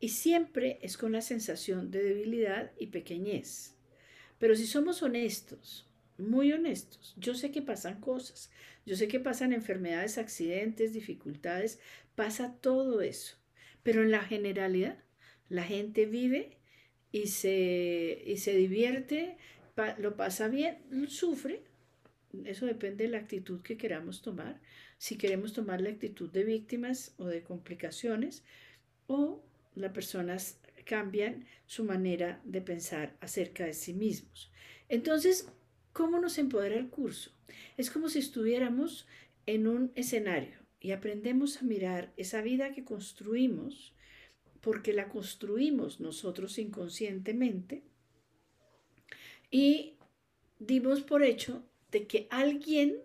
Y 0.00 0.10
siempre 0.10 0.78
es 0.82 0.96
con 0.96 1.12
la 1.12 1.22
sensación 1.22 1.90
de 1.90 2.02
debilidad 2.02 2.72
y 2.78 2.88
pequeñez. 2.88 3.74
Pero 4.38 4.56
si 4.56 4.66
somos 4.66 5.02
honestos, 5.02 5.88
muy 6.18 6.52
honestos, 6.52 7.14
yo 7.16 7.34
sé 7.34 7.50
que 7.50 7.62
pasan 7.62 8.00
cosas, 8.00 8.50
yo 8.86 8.96
sé 8.96 9.08
que 9.08 9.20
pasan 9.20 9.52
enfermedades, 9.52 10.18
accidentes, 10.18 10.92
dificultades, 10.92 11.80
pasa 12.14 12.56
todo 12.60 13.00
eso. 13.00 13.36
Pero 13.82 14.02
en 14.02 14.10
la 14.10 14.22
generalidad, 14.22 14.98
la 15.48 15.64
gente 15.64 16.06
vive 16.06 16.58
y 17.12 17.28
se, 17.28 18.22
y 18.26 18.38
se 18.38 18.54
divierte, 18.54 19.36
lo 19.98 20.16
pasa 20.16 20.48
bien, 20.48 20.78
sufre. 21.08 21.62
Eso 22.44 22.66
depende 22.66 23.04
de 23.04 23.10
la 23.10 23.18
actitud 23.18 23.62
que 23.62 23.76
queramos 23.76 24.22
tomar. 24.22 24.60
Si 24.98 25.16
queremos 25.16 25.52
tomar 25.52 25.80
la 25.80 25.90
actitud 25.90 26.30
de 26.30 26.44
víctimas 26.44 27.14
o 27.18 27.26
de 27.26 27.42
complicaciones, 27.42 28.42
o 29.06 29.43
las 29.74 29.92
personas 29.92 30.58
cambian 30.84 31.46
su 31.66 31.84
manera 31.84 32.40
de 32.44 32.60
pensar 32.60 33.16
acerca 33.20 33.64
de 33.64 33.74
sí 33.74 33.94
mismos. 33.94 34.50
Entonces, 34.88 35.48
¿cómo 35.92 36.20
nos 36.20 36.38
empodera 36.38 36.76
el 36.76 36.88
curso? 36.88 37.30
Es 37.76 37.90
como 37.90 38.08
si 38.08 38.18
estuviéramos 38.18 39.06
en 39.46 39.66
un 39.66 39.92
escenario 39.94 40.58
y 40.80 40.92
aprendemos 40.92 41.58
a 41.58 41.64
mirar 41.64 42.12
esa 42.16 42.42
vida 42.42 42.72
que 42.72 42.84
construimos, 42.84 43.94
porque 44.60 44.92
la 44.92 45.08
construimos 45.08 46.00
nosotros 46.00 46.58
inconscientemente, 46.58 47.82
y 49.50 49.94
dimos 50.58 51.02
por 51.02 51.22
hecho 51.22 51.64
de 51.90 52.06
que 52.06 52.26
alguien 52.30 52.98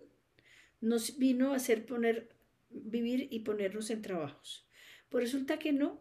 nos 0.80 1.18
vino 1.18 1.52
a 1.52 1.56
hacer 1.56 1.86
poner, 1.86 2.28
vivir 2.70 3.28
y 3.30 3.40
ponernos 3.40 3.90
en 3.90 4.02
trabajos. 4.02 4.66
Pues 5.08 5.24
resulta 5.24 5.58
que 5.58 5.72
no, 5.72 6.00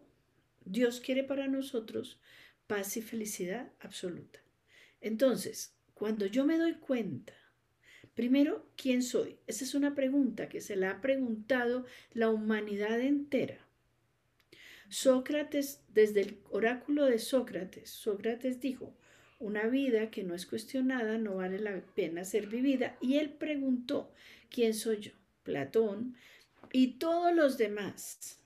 Dios 0.69 1.01
quiere 1.01 1.23
para 1.23 1.47
nosotros 1.47 2.19
paz 2.67 2.95
y 2.95 3.01
felicidad 3.01 3.71
absoluta. 3.79 4.39
Entonces, 5.01 5.73
cuando 5.95 6.27
yo 6.27 6.45
me 6.45 6.59
doy 6.59 6.75
cuenta, 6.75 7.33
primero, 8.13 8.69
¿quién 8.75 9.01
soy? 9.01 9.39
Esa 9.47 9.63
es 9.63 9.73
una 9.73 9.95
pregunta 9.95 10.47
que 10.47 10.61
se 10.61 10.75
la 10.75 10.91
ha 10.91 11.01
preguntado 11.01 11.87
la 12.13 12.29
humanidad 12.29 13.01
entera. 13.01 13.65
Sócrates, 14.89 15.81
desde 15.87 16.21
el 16.21 16.39
oráculo 16.51 17.05
de 17.05 17.17
Sócrates, 17.17 17.89
Sócrates 17.89 18.61
dijo, 18.61 18.95
una 19.39 19.67
vida 19.67 20.11
que 20.11 20.23
no 20.23 20.35
es 20.35 20.45
cuestionada 20.45 21.17
no 21.17 21.37
vale 21.37 21.57
la 21.57 21.81
pena 21.95 22.25
ser 22.25 22.45
vivida. 22.45 22.95
Y 23.01 23.17
él 23.17 23.31
preguntó, 23.31 24.13
¿quién 24.51 24.75
soy 24.75 24.99
yo? 24.99 25.11
Platón 25.41 26.15
y 26.71 26.99
todos 26.99 27.33
los 27.33 27.57
demás 27.57 28.38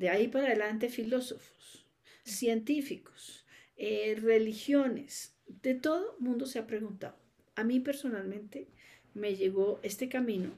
de 0.00 0.08
ahí 0.08 0.28
para 0.28 0.46
adelante 0.46 0.88
filósofos, 0.88 1.84
científicos, 2.24 3.44
eh, 3.76 4.18
religiones, 4.18 5.36
de 5.46 5.74
todo 5.74 6.16
mundo 6.18 6.46
se 6.46 6.58
ha 6.58 6.66
preguntado. 6.66 7.18
A 7.54 7.64
mí 7.64 7.80
personalmente 7.80 8.68
me 9.12 9.36
llegó 9.36 9.78
este 9.82 10.08
camino 10.08 10.56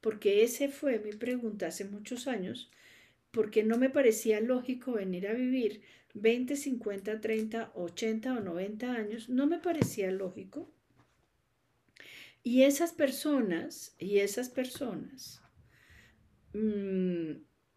porque 0.00 0.44
ese 0.44 0.68
fue 0.68 1.00
mi 1.00 1.10
pregunta 1.10 1.66
hace 1.66 1.84
muchos 1.86 2.28
años, 2.28 2.70
porque 3.32 3.64
no 3.64 3.78
me 3.78 3.90
parecía 3.90 4.40
lógico 4.40 4.92
venir 4.92 5.26
a 5.26 5.32
vivir 5.32 5.82
20, 6.14 6.54
50, 6.54 7.20
30, 7.20 7.72
80 7.74 8.34
o 8.34 8.40
90 8.40 8.92
años, 8.92 9.28
no 9.28 9.48
me 9.48 9.58
parecía 9.58 10.12
lógico. 10.12 10.70
Y 12.44 12.62
esas 12.62 12.92
personas, 12.92 13.96
y 13.98 14.18
esas 14.18 14.50
personas, 14.50 15.42
mmm, 16.52 17.32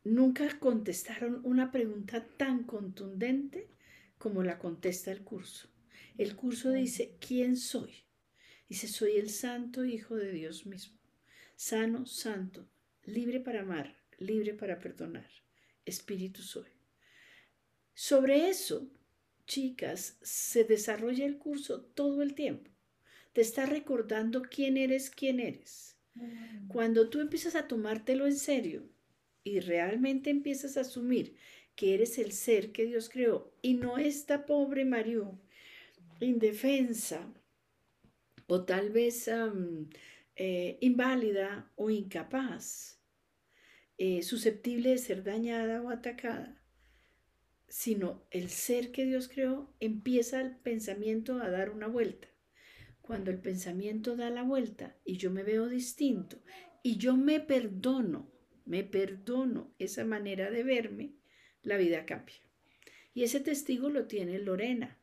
nunca 0.07 0.59
contestaron 0.59 1.41
una 1.43 1.71
pregunta 1.71 2.25
tan 2.37 2.63
contundente 2.63 3.69
como 4.17 4.43
la 4.43 4.57
contesta 4.57 5.11
el 5.11 5.23
curso. 5.23 5.69
El 6.17 6.35
curso 6.35 6.71
dice, 6.71 7.15
¿quién 7.19 7.57
soy? 7.57 7.93
Dice, 8.67 8.87
soy 8.87 9.17
el 9.17 9.29
santo 9.29 9.85
Hijo 9.85 10.15
de 10.15 10.31
Dios 10.31 10.65
mismo, 10.65 10.97
sano, 11.55 12.05
santo, 12.05 12.67
libre 13.03 13.39
para 13.39 13.61
amar, 13.61 13.95
libre 14.17 14.53
para 14.53 14.79
perdonar, 14.79 15.29
espíritu 15.85 16.41
soy. 16.41 16.69
Sobre 17.93 18.49
eso, 18.49 18.89
chicas, 19.45 20.17
se 20.21 20.63
desarrolla 20.63 21.25
el 21.25 21.37
curso 21.37 21.81
todo 21.81 22.21
el 22.21 22.33
tiempo. 22.33 22.71
Te 23.33 23.41
está 23.41 23.65
recordando 23.65 24.41
quién 24.41 24.77
eres, 24.77 25.09
quién 25.09 25.39
eres. 25.39 25.95
Cuando 26.67 27.09
tú 27.09 27.21
empiezas 27.21 27.55
a 27.55 27.67
tomártelo 27.67 28.25
en 28.25 28.35
serio, 28.35 28.89
y 29.47 29.60
realmente 29.62 30.29
empiezas 30.29 30.77
a 30.77 30.81
asumir 30.81 31.36
que 31.75 31.93
eres 31.93 32.17
el 32.17 32.31
ser 32.31 32.71
que 32.71 32.86
Dios 32.86 33.10
creó 33.10 33.53
y 33.62 33.75
no 33.75 33.97
esta 33.97 34.45
pobre 34.45 34.83
Mario 34.83 35.39
indefensa 36.19 37.31
o 38.47 38.65
tal 38.65 38.89
vez 38.89 39.29
eh, 40.36 40.77
inválida 40.81 41.71
o 41.75 41.89
incapaz, 41.89 42.99
eh, 43.97 44.23
susceptible 44.23 44.89
de 44.89 44.97
ser 44.97 45.23
dañada 45.23 45.81
o 45.81 45.89
atacada, 45.89 46.62
sino 47.67 48.25
el 48.31 48.49
ser 48.49 48.91
que 48.91 49.05
Dios 49.05 49.27
creó, 49.27 49.73
empieza 49.79 50.41
el 50.41 50.57
pensamiento 50.57 51.41
a 51.41 51.49
dar 51.49 51.69
una 51.69 51.88
vuelta. 51.88 52.27
Cuando 53.01 53.31
el 53.31 53.39
pensamiento 53.39 54.15
da 54.15 54.29
la 54.29 54.43
vuelta 54.43 54.97
y 55.05 55.17
yo 55.17 55.31
me 55.31 55.43
veo 55.43 55.67
distinto 55.67 56.41
y 56.83 56.97
yo 56.97 57.15
me 57.15 57.39
perdono 57.39 58.37
me 58.67 58.84
perdono 58.84 59.73
esa 59.80 60.06
manera 60.06 60.51
de 60.51 60.63
verme, 60.63 61.13
la 61.63 61.77
vida 61.77 62.06
cambia. 62.06 62.36
Y 63.13 63.23
ese 63.23 63.39
testigo 63.39 63.89
lo 63.89 64.06
tiene 64.06 64.38
Lorena, 64.39 64.99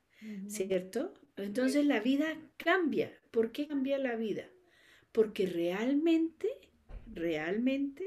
¿cierto? 0.46 1.14
Entonces 1.36 1.84
la 1.84 2.00
vida 2.00 2.38
cambia. 2.56 3.12
¿Por 3.30 3.50
qué 3.50 3.66
cambia 3.66 3.98
la 3.98 4.14
vida? 4.16 4.48
Porque 5.10 5.46
realmente, 5.46 6.48
realmente 7.12 8.06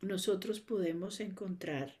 nosotros 0.00 0.60
podemos 0.60 1.20
encontrar 1.20 1.96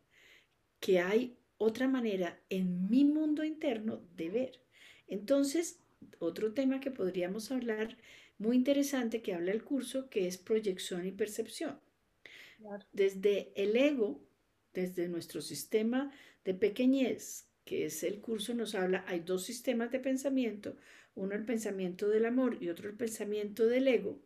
que 0.80 1.00
hay 1.00 1.36
otra 1.58 1.86
manera 1.86 2.40
en 2.50 2.88
mi 2.88 3.04
mundo 3.04 3.44
interno 3.44 4.02
de 4.16 4.30
ver. 4.30 4.60
Entonces, 5.06 5.80
otro 6.18 6.52
tema 6.52 6.80
que 6.80 6.90
podríamos 6.90 7.50
hablar 7.50 7.96
muy 8.38 8.56
interesante 8.56 9.22
que 9.22 9.34
habla 9.34 9.52
el 9.52 9.62
curso, 9.62 10.10
que 10.10 10.26
es 10.26 10.38
proyección 10.38 11.06
y 11.06 11.12
percepción. 11.12 11.78
Desde 12.92 13.52
el 13.56 13.76
ego, 13.76 14.22
desde 14.72 15.08
nuestro 15.08 15.40
sistema 15.40 16.12
de 16.44 16.54
pequeñez, 16.54 17.48
que 17.64 17.86
es 17.86 18.02
el 18.02 18.20
curso, 18.20 18.54
nos 18.54 18.74
habla, 18.74 19.04
hay 19.06 19.20
dos 19.20 19.44
sistemas 19.44 19.90
de 19.90 20.00
pensamiento, 20.00 20.76
uno 21.14 21.34
el 21.34 21.44
pensamiento 21.44 22.08
del 22.08 22.26
amor 22.26 22.58
y 22.60 22.68
otro 22.68 22.88
el 22.88 22.96
pensamiento 22.96 23.66
del 23.66 23.88
ego. 23.88 24.20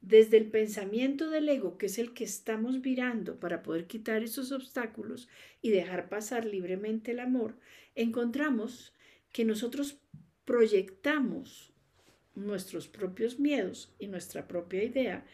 Desde 0.00 0.38
el 0.38 0.50
pensamiento 0.50 1.28
del 1.28 1.48
ego, 1.48 1.76
que 1.76 1.86
es 1.86 1.98
el 1.98 2.14
que 2.14 2.24
estamos 2.24 2.80
virando 2.80 3.38
para 3.38 3.62
poder 3.62 3.86
quitar 3.86 4.22
esos 4.22 4.52
obstáculos 4.52 5.28
y 5.60 5.70
dejar 5.70 6.08
pasar 6.08 6.44
libremente 6.44 7.10
el 7.10 7.20
amor, 7.20 7.56
encontramos 7.94 8.94
que 9.32 9.44
nosotros 9.44 9.98
proyectamos 10.44 11.72
nuestros 12.34 12.88
propios 12.88 13.38
miedos 13.38 13.94
y 13.98 14.06
nuestra 14.06 14.48
propia 14.48 14.82
idea 14.82 15.26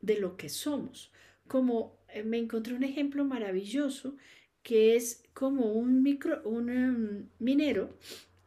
de 0.00 0.18
lo 0.18 0.36
que 0.36 0.48
somos. 0.48 1.12
Como 1.48 1.98
eh, 2.08 2.22
me 2.22 2.38
encontré 2.38 2.74
un 2.74 2.84
ejemplo 2.84 3.24
maravilloso 3.24 4.16
que 4.62 4.96
es 4.96 5.22
como 5.34 5.72
un 5.72 6.02
micro, 6.02 6.42
un 6.44 6.70
um, 6.70 7.28
minero 7.38 7.98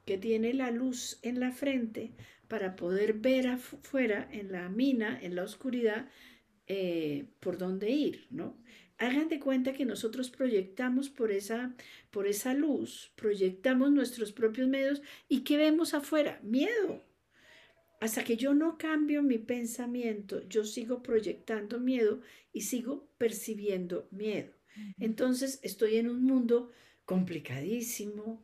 que 0.06 0.18
tiene 0.18 0.54
la 0.54 0.72
luz 0.72 1.20
en 1.22 1.40
la 1.40 1.52
frente 1.52 2.14
para 2.48 2.76
poder 2.76 3.14
ver 3.14 3.48
afuera 3.48 4.28
en 4.32 4.52
la 4.52 4.70
mina, 4.70 5.20
en 5.22 5.36
la 5.36 5.44
oscuridad, 5.44 6.10
eh, 6.66 7.26
por 7.40 7.58
dónde 7.58 7.92
ir, 7.92 8.28
¿no? 8.30 8.58
Hagan 8.98 9.30
de 9.30 9.40
cuenta 9.40 9.74
que 9.74 9.86
nosotros 9.86 10.32
proyectamos 10.32 11.10
por 11.10 11.32
esa, 11.32 11.76
por 12.10 12.26
esa 12.26 12.54
luz, 12.54 13.12
proyectamos 13.16 13.92
nuestros 13.92 14.32
propios 14.32 14.68
medios 14.68 15.04
y 15.30 15.42
¿qué 15.42 15.58
vemos 15.58 15.94
afuera? 15.94 16.40
Miedo. 16.42 17.07
Hasta 18.00 18.24
que 18.24 18.38
yo 18.38 18.54
no 18.54 18.78
cambio 18.78 19.24
mi 19.24 19.40
pensamiento, 19.40 20.48
yo 20.48 20.64
sigo 20.64 21.02
proyectando 21.02 21.80
miedo 21.80 22.22
y 22.54 22.62
sigo 22.62 23.08
percibiendo 23.18 24.08
miedo. 24.12 24.54
Entonces 25.00 25.60
estoy 25.64 25.98
en 25.98 26.08
un 26.08 26.24
mundo 26.24 26.72
complicadísimo, 27.06 28.44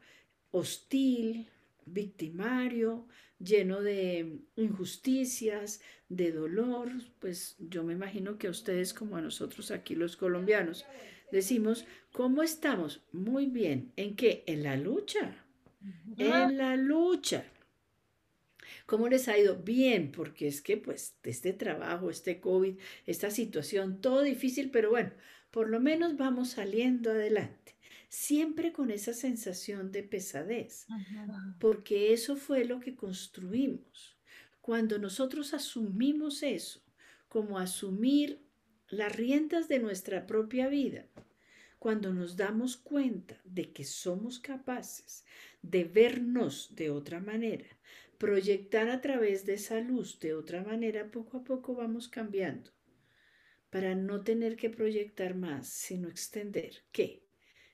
hostil, 0.52 1.48
victimario, 1.86 3.08
lleno 3.40 3.82
de 3.82 4.40
injusticias, 4.56 5.82
de 6.10 6.32
dolor, 6.32 6.90
pues 7.20 7.56
yo 7.60 7.84
me 7.84 7.94
imagino 7.94 8.38
que 8.38 8.48
a 8.48 8.52
ustedes 8.52 8.94
como 8.94 9.18
a 9.18 9.22
nosotros 9.22 9.72
aquí 9.72 9.96
los 9.96 10.16
colombianos 10.16 10.86
decimos, 11.32 11.86
¿cómo 12.12 12.44
estamos? 12.44 13.02
Muy 13.12 13.48
bien. 13.48 13.92
¿En 13.96 14.16
qué? 14.16 14.44
En 14.48 14.64
la 14.64 14.78
lucha. 14.78 15.36
En 16.18 16.58
la 16.58 16.76
lucha. 16.78 17.46
¿Cómo 18.86 19.08
les 19.08 19.28
ha 19.28 19.38
ido? 19.38 19.58
Bien, 19.58 20.12
porque 20.12 20.48
es 20.48 20.62
que 20.62 20.78
pues 20.78 21.16
este 21.24 21.54
trabajo, 21.54 22.10
este 22.10 22.40
COVID, 22.40 22.78
esta 23.06 23.32
situación, 23.32 24.02
todo 24.02 24.22
difícil, 24.22 24.72
pero 24.72 24.90
bueno, 24.90 25.12
por 25.52 25.70
lo 25.70 25.80
menos 25.80 26.18
vamos 26.18 26.50
saliendo 26.52 27.12
adelante. 27.12 27.76
Siempre 28.10 28.74
con 28.74 28.92
esa 28.92 29.14
sensación 29.14 29.92
de 29.92 30.04
pesadez, 30.04 30.86
porque 31.60 32.14
eso 32.14 32.36
fue 32.36 32.66
lo 32.66 32.80
que 32.80 32.96
construimos. 32.96 34.18
Cuando 34.62 35.00
nosotros 35.00 35.54
asumimos 35.54 36.44
eso, 36.44 36.84
como 37.28 37.58
asumir 37.58 38.40
las 38.90 39.16
riendas 39.16 39.68
de 39.68 39.80
nuestra 39.80 40.28
propia 40.28 40.68
vida, 40.68 41.08
cuando 41.80 42.14
nos 42.14 42.38
damos 42.38 42.78
cuenta 42.78 43.42
de 43.44 43.74
que 43.74 43.84
somos 43.84 44.40
capaces 44.40 45.26
de 45.62 45.84
vernos 45.84 46.76
de 46.76 46.92
otra 46.92 47.20
manera, 47.20 47.68
proyectar 48.24 48.88
a 48.88 49.02
través 49.02 49.46
de 49.46 49.56
esa 49.56 49.82
luz 49.82 50.18
de 50.22 50.34
otra 50.34 50.64
manera, 50.64 51.12
poco 51.12 51.40
a 51.40 51.44
poco 51.44 51.76
vamos 51.76 52.08
cambiando 52.08 52.72
para 53.70 53.96
no 53.96 54.24
tener 54.24 54.56
que 54.56 54.70
proyectar 54.70 55.36
más, 55.36 55.68
sino 55.68 56.08
extender 56.08 56.86
qué? 56.94 57.26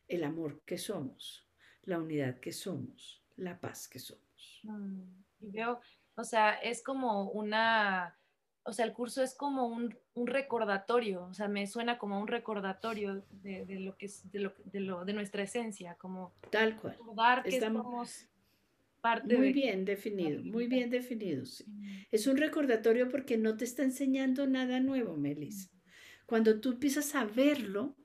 El 0.08 0.24
amor 0.24 0.64
que 0.66 0.80
somos, 0.80 1.48
la 1.84 2.00
unidad 2.00 2.40
que 2.40 2.52
somos, 2.52 3.24
la 3.36 3.60
paz 3.60 3.88
que 3.88 4.00
somos. 4.00 4.62
Mm, 4.64 5.04
y 5.42 5.52
veo, 5.52 5.82
o 6.16 6.24
sea, 6.24 6.54
es 6.54 6.82
como 6.82 7.30
una, 7.30 8.18
o 8.64 8.74
sea, 8.74 8.86
el 8.86 8.94
curso 8.94 9.22
es 9.22 9.36
como 9.36 9.68
un, 9.68 9.96
recordatorio, 10.16 11.26
o 11.26 11.34
sea, 11.36 11.48
me 11.48 11.68
suena 11.68 12.00
como 12.00 12.20
un 12.20 12.28
recordatorio 12.28 13.24
de, 13.30 13.68
lo 13.80 13.96
que 13.98 14.08
es, 14.08 14.32
de, 14.32 14.40
lo, 14.40 14.54
de, 14.66 14.80
lo, 14.80 15.06
de 15.06 15.14
nuestra 15.14 15.44
esencia, 15.44 15.94
como 15.94 16.34
tal 16.50 16.76
cual. 16.76 16.96
Recordar 16.98 17.44
que 17.44 17.50
Estamos 17.50 18.28
muy 19.24 19.52
bien 19.52 19.86
definido, 19.86 20.44
muy 20.44 20.68
bien 20.68 20.90
definido. 20.90 21.46
Sí. 21.46 21.66
Es 22.12 22.28
un 22.28 22.38
recordatorio 22.38 23.10
porque 23.10 23.38
no 23.38 23.58
te 23.58 23.66
está 23.66 23.84
enseñando 23.84 24.48
nada 24.48 24.80
nuevo, 24.80 25.18
Melissa. 25.18 25.70
Cuando 26.26 26.60
tú 26.60 26.74
empiezas 26.74 27.16
a 27.16 27.26
verlo, 27.26 27.98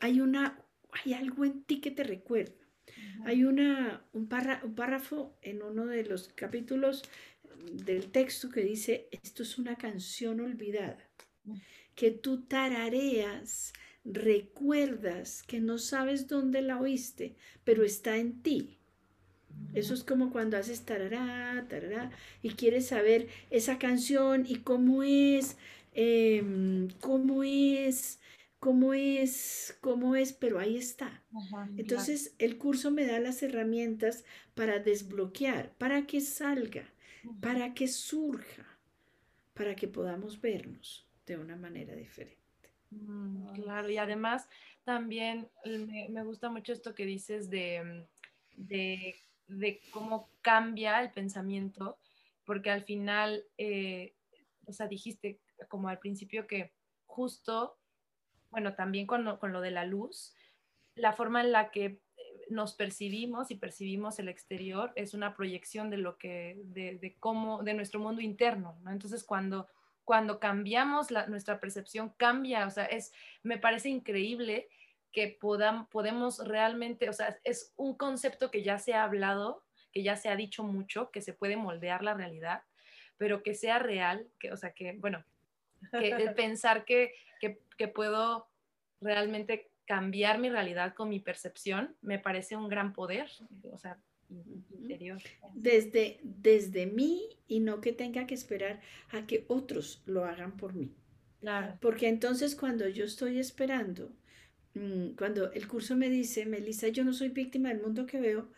hay, 0.00 0.20
una, 0.20 0.64
hay 0.92 1.14
algo 1.14 1.44
en 1.44 1.64
ti 1.64 1.80
que 1.80 1.90
te 1.90 2.04
recuerda. 2.04 2.54
Hay 3.24 3.44
una, 3.44 4.06
un, 4.12 4.28
un 4.64 4.74
párrafo 4.74 5.38
en 5.42 5.62
uno 5.62 5.86
de 5.86 6.04
los 6.04 6.28
capítulos 6.28 7.02
del 7.72 8.10
texto 8.10 8.50
que 8.50 8.62
dice, 8.62 9.08
esto 9.10 9.42
es 9.42 9.58
una 9.58 9.76
canción 9.76 10.40
olvidada, 10.40 11.10
que 11.94 12.10
tú 12.10 12.42
tarareas, 12.46 13.72
recuerdas 14.04 15.42
que 15.42 15.60
no 15.60 15.78
sabes 15.78 16.28
dónde 16.28 16.62
la 16.62 16.80
oíste, 16.80 17.36
pero 17.64 17.84
está 17.84 18.16
en 18.16 18.42
ti. 18.42 18.79
Eso 19.74 19.94
es 19.94 20.02
como 20.02 20.30
cuando 20.30 20.56
haces 20.56 20.84
tarará, 20.84 21.64
tarará, 21.68 22.10
y 22.42 22.50
quieres 22.50 22.88
saber 22.88 23.28
esa 23.50 23.78
canción 23.78 24.44
y 24.46 24.56
cómo 24.56 25.02
es, 25.02 25.56
em, 25.94 26.88
cómo 27.00 27.42
es, 27.44 28.20
cómo 28.58 28.94
es, 28.94 29.78
cómo 29.80 30.16
es, 30.16 30.32
pero 30.32 30.58
ahí 30.58 30.76
está. 30.76 31.22
Entonces, 31.76 32.34
el 32.38 32.58
curso 32.58 32.90
me 32.90 33.06
da 33.06 33.20
las 33.20 33.42
herramientas 33.42 34.24
para 34.54 34.80
desbloquear, 34.80 35.72
para 35.78 36.06
que 36.06 36.20
salga, 36.20 36.92
para 37.40 37.74
que 37.74 37.88
surja, 37.88 38.66
para 39.54 39.76
que 39.76 39.88
podamos 39.88 40.40
vernos 40.40 41.06
de 41.26 41.36
una 41.36 41.56
manera 41.56 41.94
diferente. 41.94 42.38
Mm, 42.90 43.52
claro, 43.52 43.88
y 43.88 43.98
además 43.98 44.48
también 44.84 45.48
me, 45.64 46.24
gusta 46.24 46.50
mucho 46.50 46.72
esto 46.72 46.94
que 46.94 47.06
dices 47.06 47.48
de, 47.48 48.06
de 48.56 49.14
de 49.50 49.80
cómo 49.90 50.28
cambia 50.40 51.00
el 51.00 51.10
pensamiento, 51.10 51.98
porque 52.44 52.70
al 52.70 52.82
final, 52.82 53.44
eh, 53.58 54.14
o 54.66 54.72
sea, 54.72 54.86
dijiste 54.86 55.40
como 55.68 55.88
al 55.88 55.98
principio 55.98 56.46
que 56.46 56.72
justo, 57.06 57.76
bueno, 58.50 58.74
también 58.74 59.06
con 59.06 59.24
lo, 59.24 59.38
con 59.38 59.52
lo 59.52 59.60
de 59.60 59.70
la 59.70 59.84
luz, 59.84 60.34
la 60.94 61.12
forma 61.12 61.40
en 61.40 61.52
la 61.52 61.70
que 61.70 62.00
nos 62.50 62.74
percibimos 62.74 63.50
y 63.50 63.54
percibimos 63.54 64.18
el 64.18 64.28
exterior 64.28 64.92
es 64.96 65.14
una 65.14 65.34
proyección 65.34 65.88
de 65.88 65.98
lo 65.98 66.18
que, 66.18 66.60
de, 66.64 66.98
de 66.98 67.16
cómo, 67.18 67.62
de 67.62 67.74
nuestro 67.74 68.00
mundo 68.00 68.20
interno, 68.20 68.78
¿no? 68.82 68.90
Entonces, 68.90 69.24
cuando, 69.24 69.68
cuando 70.04 70.40
cambiamos 70.40 71.10
la, 71.10 71.26
nuestra 71.26 71.60
percepción, 71.60 72.12
cambia, 72.16 72.66
o 72.66 72.70
sea, 72.70 72.84
es, 72.86 73.12
me 73.42 73.58
parece 73.58 73.88
increíble 73.88 74.68
que 75.12 75.36
podamos, 75.40 75.88
podemos 75.88 76.46
realmente, 76.46 77.08
o 77.08 77.12
sea, 77.12 77.38
es 77.44 77.72
un 77.76 77.94
concepto 77.96 78.50
que 78.50 78.62
ya 78.62 78.78
se 78.78 78.94
ha 78.94 79.04
hablado, 79.04 79.64
que 79.92 80.02
ya 80.02 80.16
se 80.16 80.28
ha 80.28 80.36
dicho 80.36 80.62
mucho, 80.62 81.10
que 81.10 81.20
se 81.20 81.32
puede 81.32 81.56
moldear 81.56 82.02
la 82.02 82.14
realidad, 82.14 82.62
pero 83.16 83.42
que 83.42 83.54
sea 83.54 83.78
real, 83.78 84.28
que, 84.38 84.52
o 84.52 84.56
sea, 84.56 84.72
que, 84.72 84.92
bueno, 84.92 85.24
que 85.90 86.10
el 86.10 86.34
pensar 86.34 86.84
que, 86.84 87.12
que, 87.40 87.88
puedo 87.88 88.48
realmente 89.00 89.70
cambiar 89.86 90.38
mi 90.38 90.50
realidad 90.50 90.94
con 90.94 91.08
mi 91.08 91.18
percepción, 91.18 91.96
me 92.02 92.18
parece 92.18 92.56
un 92.56 92.68
gran 92.68 92.92
poder, 92.92 93.28
o 93.72 93.78
sea, 93.78 93.98
interior. 94.28 95.20
Desde, 95.54 96.20
desde 96.22 96.86
mí 96.86 97.28
y 97.48 97.60
no 97.60 97.80
que 97.80 97.92
tenga 97.92 98.26
que 98.26 98.34
esperar 98.34 98.80
a 99.10 99.26
que 99.26 99.44
otros 99.48 100.02
lo 100.06 100.24
hagan 100.24 100.56
por 100.56 100.74
mí. 100.74 100.94
Claro. 101.40 101.78
Porque 101.80 102.08
entonces 102.08 102.54
cuando 102.54 102.86
yo 102.88 103.04
estoy 103.04 103.38
esperando 103.38 104.12
cuando 105.16 105.52
el 105.52 105.66
curso 105.68 105.96
me 105.96 106.08
dice, 106.08 106.46
Melissa, 106.46 106.88
yo 106.88 107.04
no 107.04 107.12
soy 107.12 107.28
víctima 107.30 107.70
del 107.70 107.82
mundo 107.82 108.06
que 108.06 108.20
veo, 108.20 108.48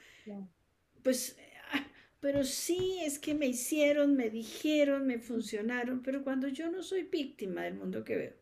pues, 1.03 1.37
ah, 1.73 1.87
pero 2.21 2.45
sí 2.45 2.99
es 3.03 3.19
que 3.19 3.35
me 3.35 3.47
hicieron, 3.47 4.15
me 4.17 4.31
dijeron, 4.31 5.07
me 5.07 5.19
funcionaron, 5.19 6.03
pero 6.03 6.23
cuando 6.23 6.49
yo 6.49 6.71
no 6.71 6.83
soy 6.83 7.05
víctima 7.05 7.63
del 7.63 7.75
mundo 7.75 8.05
que 8.05 8.17
veo, 8.17 8.35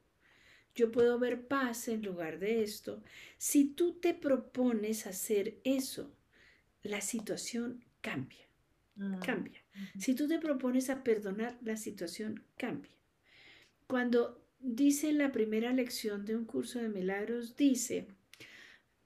yo 0.75 0.93
puedo 0.93 1.19
ver 1.19 1.47
paz 1.49 1.89
en 1.89 2.03
lugar 2.03 2.39
de 2.39 2.63
esto. 2.63 3.03
Si 3.39 3.67
tú 3.75 3.95
te 4.01 4.15
propones 4.15 5.07
hacer 5.07 5.61
eso, 5.65 6.15
la 6.83 7.01
situación 7.01 7.85
cambia. 8.01 8.47
mm, 8.97 9.21
cambia. 9.21 9.63
Si 9.99 10.15
tú 10.15 10.29
te 10.29 10.39
propones 10.39 10.91
a 10.91 11.03
perdonar, 11.03 11.59
la 11.63 11.77
situación 11.77 12.45
cambia. 12.57 12.93
Cuando 13.87 14.40
dice 14.61 15.13
la 15.13 15.33
primera 15.33 15.73
lección 15.73 16.25
de 16.25 16.37
un 16.37 16.45
curso 16.45 16.79
de 16.79 16.89
milagros, 16.89 17.57
dice, 17.57 18.09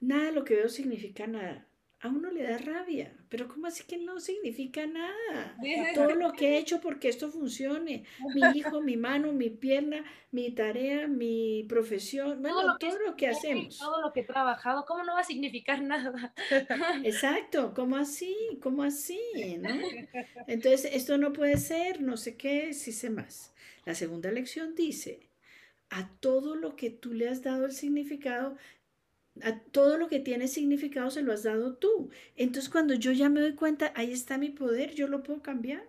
nada 0.00 0.30
lo 0.30 0.44
que 0.44 0.56
veo 0.56 0.68
significa 0.68 1.26
nada 1.26 1.66
a 2.04 2.08
uno 2.08 2.30
le 2.30 2.42
da 2.42 2.58
rabia, 2.58 3.16
pero 3.30 3.48
¿cómo 3.48 3.66
así 3.66 3.82
que 3.84 3.96
no 3.96 4.20
significa 4.20 4.86
nada? 4.86 5.56
Todo 5.94 6.14
lo 6.14 6.32
que 6.34 6.48
he 6.50 6.58
hecho 6.58 6.78
porque 6.82 7.08
esto 7.08 7.30
funcione, 7.30 8.04
mi 8.34 8.58
hijo, 8.58 8.82
mi 8.82 8.98
mano, 8.98 9.32
mi 9.32 9.48
pierna, 9.48 10.04
mi 10.30 10.50
tarea, 10.50 11.08
mi 11.08 11.64
profesión, 11.66 12.42
todo 12.42 12.62
lo 12.62 12.78
que, 12.78 12.88
todo 12.88 12.98
lo 12.98 13.16
que 13.16 13.28
hacemos. 13.28 13.78
Todo 13.78 14.02
lo 14.02 14.12
que 14.12 14.20
he 14.20 14.24
trabajado, 14.24 14.84
¿cómo 14.86 15.02
no 15.02 15.14
va 15.14 15.20
a 15.20 15.24
significar 15.24 15.80
nada? 15.82 16.34
Exacto, 17.04 17.72
¿cómo 17.74 17.96
así? 17.96 18.36
¿Cómo 18.60 18.82
así? 18.82 19.18
Entonces, 20.46 20.90
esto 20.92 21.16
no 21.16 21.32
puede 21.32 21.56
ser, 21.56 22.02
no 22.02 22.18
sé 22.18 22.36
qué, 22.36 22.74
si 22.74 22.92
sé 22.92 23.08
más. 23.08 23.54
La 23.86 23.94
segunda 23.94 24.30
lección 24.30 24.74
dice, 24.74 25.20
a 25.90 26.10
todo 26.20 26.56
lo 26.56 26.76
que 26.76 26.90
tú 26.90 27.12
le 27.14 27.28
has 27.28 27.42
dado 27.42 27.66
el 27.66 27.72
significado, 27.72 28.56
a 29.42 29.58
todo 29.60 29.98
lo 29.98 30.08
que 30.08 30.20
tiene 30.20 30.48
significado 30.48 31.10
se 31.10 31.22
lo 31.22 31.32
has 31.32 31.42
dado 31.44 31.76
tú. 31.76 32.10
Entonces 32.36 32.70
cuando 32.70 32.94
yo 32.94 33.12
ya 33.12 33.28
me 33.28 33.40
doy 33.40 33.54
cuenta, 33.54 33.92
ahí 33.96 34.12
está 34.12 34.38
mi 34.38 34.50
poder, 34.50 34.94
yo 34.94 35.08
lo 35.08 35.22
puedo 35.22 35.42
cambiar. 35.42 35.88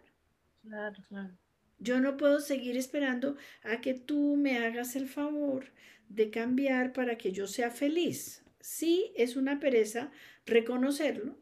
Claro, 0.62 1.02
claro. 1.08 1.38
Yo 1.80 2.00
no 2.00 2.18
puedo 2.18 2.40
seguir 2.42 2.78
esperando 2.78 3.38
a 3.64 3.82
que 3.82 3.94
tú 3.94 4.36
me 4.38 4.58
hagas 4.58 4.96
el 4.96 5.08
favor 5.08 5.66
de 6.10 6.30
cambiar 6.30 6.94
para 6.94 7.18
que 7.18 7.32
yo 7.32 7.48
sea 7.48 7.70
feliz. 7.72 8.44
Sí, 8.60 9.12
es 9.16 9.36
una 9.36 9.60
pereza 9.60 10.12
reconocerlo, 10.46 11.38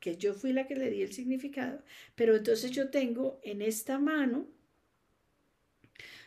que 0.00 0.16
yo 0.16 0.34
fui 0.34 0.52
la 0.52 0.66
que 0.66 0.76
le 0.76 0.90
di 0.90 1.02
el 1.02 1.12
significado, 1.12 1.82
pero 2.14 2.36
entonces 2.36 2.70
yo 2.70 2.90
tengo 2.90 3.40
en 3.42 3.62
esta 3.62 3.98
mano, 3.98 4.48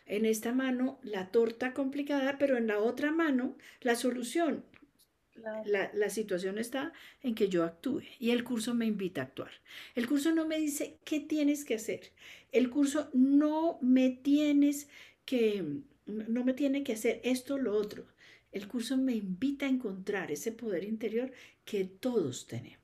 en 0.06 0.26
esta 0.26 0.54
mano 0.54 1.00
la 1.04 1.32
torta 1.32 1.74
complicada, 1.74 2.38
pero 2.38 2.58
en 2.58 2.68
la 2.68 2.80
otra 2.80 3.12
mano 3.12 3.58
la 3.82 3.96
solución. 3.96 4.64
La, 5.66 6.10
situación 6.10 6.60
está 6.60 6.94
en 7.22 7.34
que 7.34 7.50
yo 7.50 7.64
actúe 7.64 8.04
y 8.20 8.30
el 8.30 8.44
curso 8.44 8.76
me 8.76 8.86
invita 8.86 9.22
a 9.22 9.24
actuar. 9.26 9.52
El 9.96 10.08
curso 10.08 10.34
no 10.34 10.48
me 10.48 10.60
dice 10.60 11.00
qué 11.04 11.20
tienes 11.20 11.66
que 11.66 11.76
hacer. 11.76 12.12
El 12.52 12.70
curso 12.70 13.10
no 13.14 13.80
me 13.82 14.12
tienes 14.12 14.90
que, 15.26 15.82
no 16.06 16.46
me 16.46 16.54
tiene 16.54 16.84
que 16.84 16.94
hacer 16.94 17.20
esto 17.24 17.56
o 17.56 17.58
lo 17.58 17.76
otro. 17.76 18.06
El 18.52 18.68
curso 18.68 18.96
me 18.96 19.16
invita 19.16 19.66
a 19.66 19.70
encontrar 19.70 20.32
ese 20.32 20.52
poder 20.52 20.84
interior 20.84 21.32
que 21.66 21.86
todos 21.86 22.46
tenemos. 22.46 22.83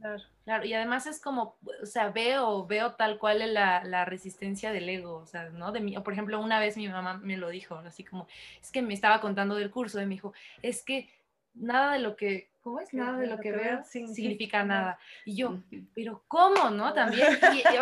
Claro, 0.00 0.22
claro. 0.44 0.64
Y 0.64 0.74
además 0.74 1.06
es 1.06 1.20
como, 1.20 1.56
o 1.82 1.86
sea, 1.86 2.10
veo, 2.10 2.66
veo 2.66 2.92
tal 2.92 3.18
cual 3.18 3.52
la, 3.52 3.82
la 3.84 4.04
resistencia 4.04 4.72
del 4.72 4.88
ego, 4.88 5.16
o 5.16 5.26
sea, 5.26 5.50
¿no? 5.50 5.72
De 5.72 5.80
mí, 5.80 5.98
por 5.98 6.12
ejemplo, 6.12 6.40
una 6.40 6.60
vez 6.60 6.76
mi 6.76 6.88
mamá 6.88 7.18
me 7.18 7.36
lo 7.36 7.48
dijo, 7.48 7.76
así 7.76 8.04
como, 8.04 8.28
es 8.60 8.70
que 8.70 8.82
me 8.82 8.94
estaba 8.94 9.20
contando 9.20 9.56
del 9.56 9.70
curso, 9.70 10.00
y 10.00 10.06
me 10.06 10.14
dijo, 10.14 10.32
es 10.62 10.82
que 10.84 11.08
nada 11.54 11.94
de 11.94 11.98
lo 11.98 12.16
que, 12.16 12.50
¿cómo 12.62 12.80
es? 12.80 12.92
Nada 12.94 13.18
de 13.18 13.26
lo 13.26 13.38
que 13.38 13.50
veo 13.50 13.82
significa 13.84 14.62
nada. 14.62 14.98
Y 15.24 15.36
yo, 15.36 15.58
pero 15.94 16.22
¿cómo, 16.28 16.70
no? 16.70 16.92
También, 16.92 17.26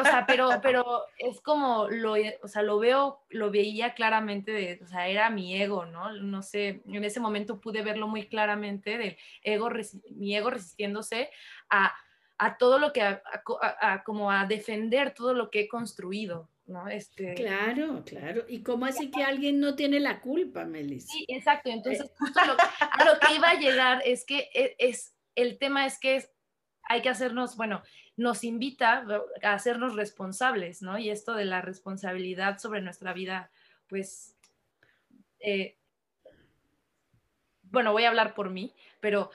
o 0.00 0.05
sea, 0.05 0.24
pero, 0.26 0.48
pero 0.62 1.02
es 1.18 1.40
como, 1.40 1.88
lo, 1.88 2.14
o 2.42 2.48
sea, 2.48 2.62
lo 2.62 2.79
veo, 2.79 3.20
lo 3.29 3.50
veía 3.50 3.94
claramente, 3.94 4.52
de, 4.52 4.81
o 4.83 4.87
sea, 4.87 5.09
era 5.09 5.29
mi 5.31 5.61
ego, 5.61 5.85
¿no? 5.87 6.12
No 6.12 6.42
sé, 6.42 6.83
en 6.87 7.05
ese 7.05 7.20
momento 7.20 7.61
pude 7.61 7.83
verlo 7.83 8.09
muy 8.09 8.26
claramente 8.26 8.96
del 8.96 9.16
ego, 9.42 9.70
mi 10.11 10.35
ego 10.35 10.50
resistiéndose 10.50 11.31
a 11.68 11.94
a 12.38 12.59
todo 12.59 12.79
lo 12.79 12.92
que, 12.92 13.03
a, 13.03 14.03
como 14.05 14.31
a 14.31 14.46
defender 14.46 15.14
todo 15.14 15.35
lo 15.35 15.51
que 15.51 15.61
he 15.61 15.68
construido, 15.68 16.49
¿no? 16.66 16.88
Este... 16.88 17.35
Claro, 17.35 18.03
claro. 18.05 18.44
¿Y 18.49 18.62
cómo 18.62 18.87
así 18.87 19.11
que 19.11 19.22
alguien 19.22 19.59
no 19.61 19.75
tiene 19.75 20.01
la 20.01 20.20
culpa, 20.20 20.64
Melissa? 20.64 21.12
Sí, 21.12 21.25
exacto. 21.29 21.70
Entonces, 21.70 22.11
justo 22.18 22.40
lo, 22.44 22.53
a 22.53 23.05
lo 23.05 23.18
que 23.18 23.35
iba 23.35 23.51
a 23.51 23.59
llegar 23.59 24.03
es 24.05 24.25
que 24.25 24.51
e, 24.55 24.77
es, 24.79 25.14
el 25.35 25.59
tema 25.59 25.87
es 25.87 25.99
que 25.99 26.25
hay 26.83 27.03
que 27.03 27.09
hacernos, 27.09 27.57
bueno, 27.57 27.83
nos 28.16 28.44
invita 28.44 29.05
a 29.42 29.53
hacernos 29.53 29.94
responsables, 29.94 30.83
¿no? 30.83 30.99
Y 30.99 31.11
esto 31.11 31.35
de 31.35 31.44
la 31.44 31.61
responsabilidad 31.61 32.59
sobre 32.59 32.81
nuestra 32.81 33.12
vida, 33.12 33.51
pues, 33.88 34.37
eh, 35.40 35.77
bueno, 37.62 37.92
voy 37.92 38.05
a 38.05 38.09
hablar 38.09 38.35
por 38.35 38.51
mí, 38.51 38.72
pero 39.01 39.31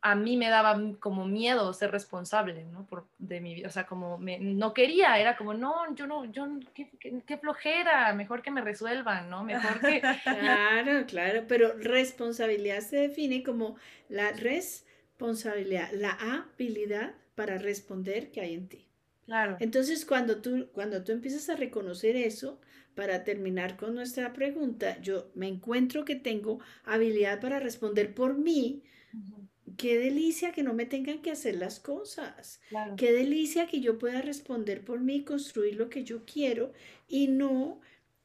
a 0.00 0.14
mí 0.14 0.36
me 0.36 0.48
daba 0.48 0.80
como 1.00 1.26
miedo 1.26 1.72
ser 1.72 1.90
responsable, 1.90 2.64
¿no? 2.64 2.86
Por, 2.86 3.06
de 3.18 3.40
mi 3.40 3.54
vida, 3.54 3.68
o 3.68 3.70
sea, 3.70 3.86
como 3.86 4.18
no 4.18 4.72
quería, 4.72 5.18
era 5.18 5.36
como, 5.36 5.54
no, 5.54 5.94
yo 5.94 6.06
no, 6.06 6.24
yo, 6.26 6.46
qué, 6.74 7.36
flojera, 7.38 8.12
mejor 8.12 8.42
que 8.42 8.50
me 8.50 8.60
resuelvan, 8.60 9.28
¿no? 9.28 9.42
Mejor 9.44 9.80
que... 9.80 10.00
Claro, 10.24 11.06
claro, 11.06 11.44
pero 11.48 11.72
responsabilidad 11.78 12.80
se 12.80 12.96
define 12.96 13.42
como 13.42 13.76
la 14.08 14.30
responsabilidad, 14.32 15.90
la 15.92 16.12
habilidad 16.12 17.14
para 17.34 17.58
responder 17.58 18.30
que 18.30 18.40
hay 18.40 18.54
en 18.54 18.68
ti. 18.68 18.86
Claro. 19.26 19.56
Entonces, 19.60 20.06
cuando 20.06 20.40
tú, 20.40 20.68
cuando 20.72 21.02
tú 21.02 21.12
empiezas 21.12 21.48
a 21.50 21.56
reconocer 21.56 22.16
eso, 22.16 22.60
para 22.94 23.22
terminar 23.22 23.76
con 23.76 23.94
nuestra 23.94 24.32
pregunta, 24.32 25.00
yo 25.00 25.30
me 25.36 25.46
encuentro 25.46 26.04
que 26.04 26.16
tengo 26.16 26.58
habilidad 26.84 27.40
para 27.40 27.60
responder 27.60 28.12
por 28.12 28.36
mí, 28.36 28.82
qué 29.78 29.96
delicia 29.96 30.52
que 30.52 30.64
no 30.64 30.74
me 30.74 30.84
tengan 30.84 31.22
que 31.22 31.30
hacer 31.30 31.54
las 31.54 31.80
cosas. 31.80 32.60
Qué 32.96 33.12
delicia 33.12 33.68
que 33.68 33.80
yo 33.80 33.98
pueda 33.98 34.20
responder 34.20 34.84
por 34.84 35.00
mí, 35.00 35.24
construir 35.24 35.76
lo 35.76 35.88
que 35.88 36.04
yo 36.04 36.24
quiero 36.26 36.72
y 37.06 37.28
no, 37.28 37.80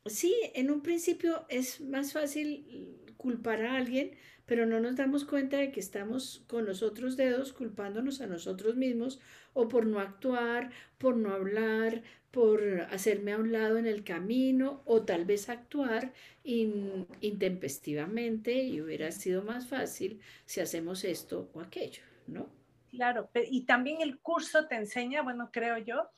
sí, 0.05 0.35
en 0.55 0.71
un 0.71 0.81
principio 0.81 1.45
es 1.49 1.79
más 1.79 2.11
fácil 2.11 2.97
culpar 3.17 3.61
a 3.61 3.77
alguien, 3.77 4.11
pero 4.45 4.65
no 4.65 4.79
nos 4.79 4.95
damos 4.95 5.25
cuenta 5.25 5.57
de 5.57 5.71
que 5.71 5.79
estamos 5.79 6.43
con 6.47 6.65
los 6.65 6.81
otros 6.81 7.15
dedos 7.15 7.53
culpándonos 7.53 8.19
a 8.19 8.27
nosotros 8.27 8.75
mismos 8.75 9.21
o 9.53 9.67
por 9.67 9.85
no 9.85 9.99
actuar, 9.99 10.71
por 10.97 11.15
no 11.15 11.33
hablar, 11.33 12.01
por 12.31 12.87
hacerme 12.89 13.33
a 13.33 13.37
un 13.37 13.51
lado 13.51 13.77
en 13.77 13.85
el 13.85 14.03
camino 14.03 14.81
o 14.85 15.03
tal 15.03 15.25
vez 15.25 15.49
actuar 15.49 16.11
intempestivamente 16.43 18.63
y 18.63 18.81
hubiera 18.81 19.11
sido 19.11 19.43
más 19.43 19.67
fácil 19.67 20.19
si 20.45 20.59
hacemos 20.59 21.03
esto 21.03 21.51
o 21.53 21.61
aquello, 21.61 22.01
¿no? 22.25 22.49
Claro, 22.89 23.29
y 23.49 23.65
también 23.65 24.01
el 24.01 24.19
curso 24.19 24.67
te 24.67 24.75
enseña, 24.75 25.21
bueno, 25.21 25.51
creo 25.51 25.77
yo, 25.77 26.09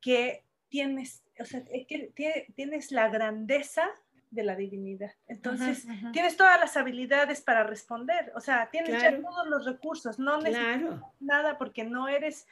que 0.00 0.44
tienes, 0.68 1.24
o 1.38 1.44
sea, 1.44 1.64
que 1.64 2.46
tienes 2.54 2.92
la 2.92 3.08
grandeza 3.08 3.88
de 4.30 4.44
la 4.44 4.56
divinidad. 4.56 5.12
Entonces, 5.28 5.86
tienes 6.12 6.36
todas 6.36 6.60
las 6.60 6.76
habilidades 6.76 7.40
para 7.40 7.64
responder, 7.64 8.32
o 8.34 8.40
sea, 8.40 8.68
tienes 8.70 9.02
ya 9.02 9.20
todos 9.20 9.48
los 9.48 9.64
recursos, 9.64 10.18
no 10.18 10.40
necesitas 10.40 11.00
nada 11.20 11.58
porque 11.58 11.84
no 11.84 12.08
eres 12.08 12.46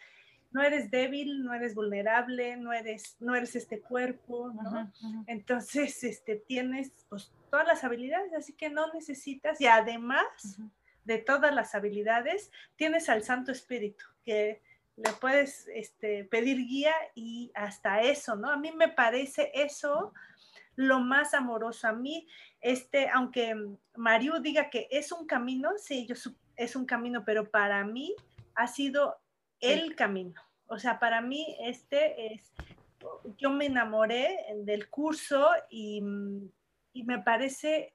no 0.54 0.62
eres 0.62 0.88
débil, 0.88 1.42
no 1.42 1.52
eres 1.52 1.74
vulnerable, 1.74 2.56
no 2.56 2.72
eres, 2.72 3.16
no 3.18 3.34
eres 3.34 3.56
este 3.56 3.80
cuerpo, 3.80 4.52
¿no? 4.52 4.92
Entonces, 5.26 6.04
este, 6.04 6.36
tienes 6.36 7.04
pues, 7.08 7.32
todas 7.50 7.66
las 7.66 7.82
habilidades, 7.82 8.32
así 8.34 8.52
que 8.52 8.70
no 8.70 8.92
necesitas, 8.92 9.60
y 9.60 9.66
además 9.66 10.60
de 11.04 11.18
todas 11.18 11.52
las 11.52 11.74
habilidades, 11.74 12.52
tienes 12.76 13.08
al 13.08 13.24
Santo 13.24 13.50
Espíritu, 13.50 14.04
que 14.24 14.62
le 14.96 15.10
puedes 15.14 15.66
este, 15.74 16.24
pedir 16.24 16.58
guía 16.58 16.94
y 17.16 17.50
hasta 17.56 18.02
eso, 18.02 18.36
¿no? 18.36 18.48
A 18.48 18.56
mí 18.56 18.70
me 18.70 18.88
parece 18.88 19.50
eso 19.54 20.12
lo 20.76 21.00
más 21.00 21.34
amoroso. 21.34 21.88
A 21.88 21.92
mí, 21.92 22.28
este, 22.60 23.08
aunque 23.08 23.56
Mariu 23.96 24.38
diga 24.38 24.70
que 24.70 24.86
es 24.92 25.10
un 25.10 25.26
camino, 25.26 25.72
sí, 25.78 26.06
yo 26.06 26.14
es 26.56 26.76
un 26.76 26.86
camino, 26.86 27.24
pero 27.24 27.50
para 27.50 27.84
mí 27.84 28.14
ha 28.54 28.68
sido 28.68 29.16
el 29.60 29.96
camino. 29.96 30.43
O 30.66 30.78
sea, 30.78 30.98
para 30.98 31.20
mí 31.20 31.56
este 31.60 32.34
es, 32.34 32.52
yo 33.38 33.50
me 33.50 33.66
enamoré 33.66 34.38
del 34.64 34.88
curso 34.88 35.46
y, 35.70 36.00
me 36.92 37.18
parece 37.18 37.92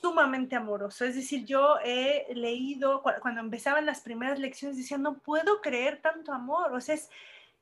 sumamente 0.00 0.56
amoroso. 0.56 1.04
Es 1.04 1.14
decir, 1.14 1.44
yo 1.44 1.76
he 1.84 2.26
leído, 2.34 3.02
cuando 3.02 3.40
empezaban 3.40 3.86
las 3.86 4.00
primeras 4.00 4.38
lecciones, 4.38 4.76
decía, 4.76 4.98
no 4.98 5.18
puedo 5.18 5.60
creer 5.60 6.02
tanto 6.02 6.32
amor. 6.32 6.72
O 6.74 6.80
sea, 6.80 6.96
es, 6.96 7.08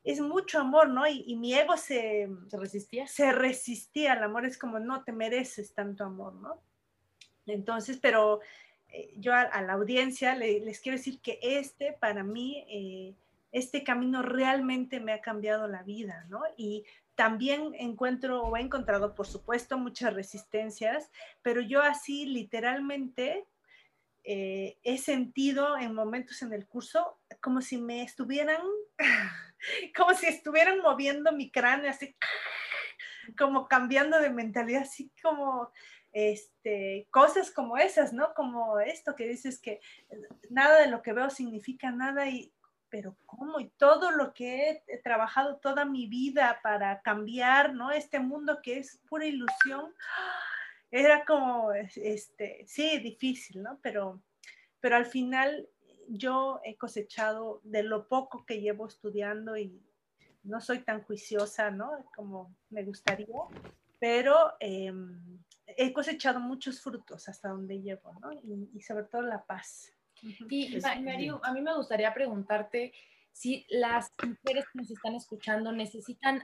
es 0.03 0.19
mucho 0.19 0.59
amor, 0.59 0.89
¿no? 0.89 1.05
Y, 1.07 1.35
mi 1.35 1.53
ego 1.53 1.77
se, 1.77 2.29
se 2.47 2.57
resistía. 2.57 3.07
Se 3.07 3.31
resistía 3.31 4.13
al 4.13 4.23
amor. 4.23 4.45
Es 4.45 4.57
como, 4.57 4.79
no 4.79 5.03
te 5.03 5.11
mereces 5.11 5.73
tanto 5.73 6.03
amor, 6.03 6.33
¿no? 6.33 6.59
Entonces, 7.45 7.97
pero 8.01 8.39
eh, 8.89 9.13
yo 9.17 9.33
a, 9.33 9.61
la 9.61 9.73
audiencia 9.73 10.35
les 10.35 10.79
quiero 10.79 10.97
decir 10.97 11.19
que 11.21 11.39
este 11.41 11.93
para 11.93 12.23
mí, 12.23 12.65
eh, 12.69 13.13
este 13.51 13.83
camino 13.83 14.21
realmente 14.21 14.99
me 14.99 15.13
ha 15.13 15.21
cambiado 15.21 15.67
la 15.67 15.83
vida, 15.83 16.25
¿no? 16.29 16.41
Y 16.57 16.85
también 17.15 17.73
encuentro 17.75 18.43
o 18.43 18.57
he 18.57 18.61
encontrado, 18.61 19.13
por 19.13 19.27
supuesto, 19.27 19.77
muchas 19.77 20.13
resistencias, 20.13 21.11
pero 21.41 21.61
yo 21.61 21.81
así 21.81 22.25
literalmente 22.25 23.45
eh, 24.23 24.77
he 24.83 24.97
sentido 24.97 25.77
en 25.77 25.93
momentos 25.93 26.41
en 26.41 26.53
el 26.53 26.67
curso 26.67 27.19
como 27.41 27.61
si 27.61 27.77
me 27.77 28.03
estuvieran, 28.03 28.61
como 29.95 30.13
si 30.13 30.27
estuvieran 30.27 30.79
moviendo 30.79 31.31
mi 31.31 31.51
cráneo, 31.51 31.89
así 31.89 32.15
como 33.37 33.67
cambiando 33.67 34.19
de 34.19 34.29
mentalidad, 34.29 34.83
así 34.83 35.11
como 35.21 35.71
este, 36.11 37.07
cosas 37.09 37.51
como 37.51 37.77
esas, 37.77 38.13
¿no? 38.13 38.33
Como 38.33 38.79
esto 38.79 39.15
que 39.15 39.27
dices 39.27 39.59
que 39.59 39.79
nada 40.49 40.81
de 40.81 40.87
lo 40.87 41.01
que 41.01 41.13
veo 41.13 41.29
significa 41.29 41.91
nada 41.91 42.29
y 42.29 42.53
pero 42.91 43.15
¿cómo? 43.25 43.59
Y 43.59 43.69
todo 43.69 44.11
lo 44.11 44.33
que 44.33 44.83
he, 44.87 44.97
trabajado 44.97 45.57
toda 45.57 45.85
mi 45.85 46.05
vida 46.07 46.59
para 46.61 47.01
cambiar, 47.01 47.73
¿no? 47.73 47.89
Este 47.89 48.19
mundo 48.19 48.59
que 48.61 48.77
es 48.77 48.99
pura 49.09 49.25
ilusión, 49.25 49.95
era 50.91 51.25
como, 51.25 51.71
este, 51.71 52.65
sí, 52.67 52.99
difícil, 52.99 53.63
¿no? 53.63 53.79
Pero, 53.81 54.21
pero 54.81 54.97
al 54.97 55.05
final 55.05 55.69
yo 56.09 56.59
he 56.65 56.77
cosechado 56.77 57.61
de 57.63 57.83
lo 57.83 58.09
poco 58.09 58.45
que 58.45 58.59
llevo 58.59 58.87
estudiando 58.87 59.55
y 59.55 59.81
no 60.43 60.59
soy 60.59 60.79
tan 60.79 61.01
juiciosa, 61.01 61.71
¿no? 61.71 62.05
Como 62.13 62.53
me 62.69 62.83
gustaría, 62.83 63.27
pero 63.99 64.53
em, 64.59 65.39
he 65.65 65.93
cosechado 65.93 66.41
muchos 66.41 66.81
frutos 66.81 67.29
hasta 67.29 67.49
donde 67.49 67.81
llevo, 67.81 68.13
¿no? 68.19 68.33
y 68.33 68.81
sobre 68.81 69.05
todo 69.05 69.21
la 69.21 69.45
paz. 69.45 69.93
Y 70.21 70.77
Mario, 71.03 71.41
a 71.43 71.53
mí 71.53 71.61
me 71.61 71.75
gustaría 71.75 72.13
preguntarte 72.13 72.93
si 73.31 73.65
las 73.69 74.11
mujeres 74.23 74.65
que 74.71 74.79
nos 74.79 74.91
están 74.91 75.15
escuchando 75.15 75.71
necesitan 75.71 76.43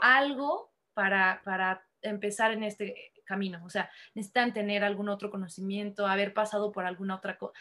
algo 0.00 0.72
para, 0.94 1.42
para 1.44 1.86
empezar 2.02 2.52
en 2.52 2.62
este 2.62 3.12
camino, 3.24 3.62
o 3.64 3.70
sea, 3.70 3.90
necesitan 4.14 4.52
tener 4.52 4.82
algún 4.82 5.08
otro 5.08 5.30
conocimiento, 5.30 6.06
haber 6.06 6.34
pasado 6.34 6.72
por 6.72 6.84
alguna 6.84 7.16
otra 7.16 7.38
cosa, 7.38 7.52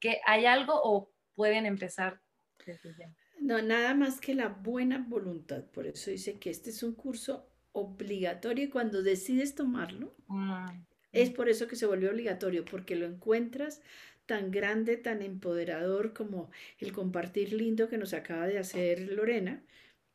que 0.00 0.20
hay 0.26 0.46
algo 0.46 0.74
o 0.74 1.10
pueden 1.34 1.64
empezar 1.64 2.20
desde 2.66 2.94
ya. 2.98 3.10
No, 3.40 3.62
nada 3.62 3.94
más 3.94 4.20
que 4.20 4.34
la 4.34 4.48
buena 4.48 4.98
voluntad. 5.08 5.64
Por 5.64 5.86
eso 5.86 6.10
dice 6.10 6.38
que 6.38 6.50
este 6.50 6.70
es 6.70 6.82
un 6.82 6.94
curso 6.94 7.48
obligatorio 7.72 8.64
y 8.64 8.68
cuando 8.68 9.02
decides 9.02 9.54
tomarlo, 9.54 10.14
mm, 10.26 10.66
es 11.12 11.30
por 11.30 11.48
eso 11.48 11.68
que 11.68 11.76
se 11.76 11.86
volvió 11.86 12.10
obligatorio, 12.10 12.64
porque 12.64 12.96
lo 12.96 13.06
encuentras 13.06 13.80
tan 14.28 14.50
grande, 14.50 14.98
tan 14.98 15.22
empoderador 15.22 16.12
como 16.12 16.50
el 16.78 16.92
compartir 16.92 17.54
lindo 17.54 17.88
que 17.88 17.96
nos 17.96 18.12
acaba 18.12 18.46
de 18.46 18.58
hacer 18.58 19.00
Lorena, 19.10 19.64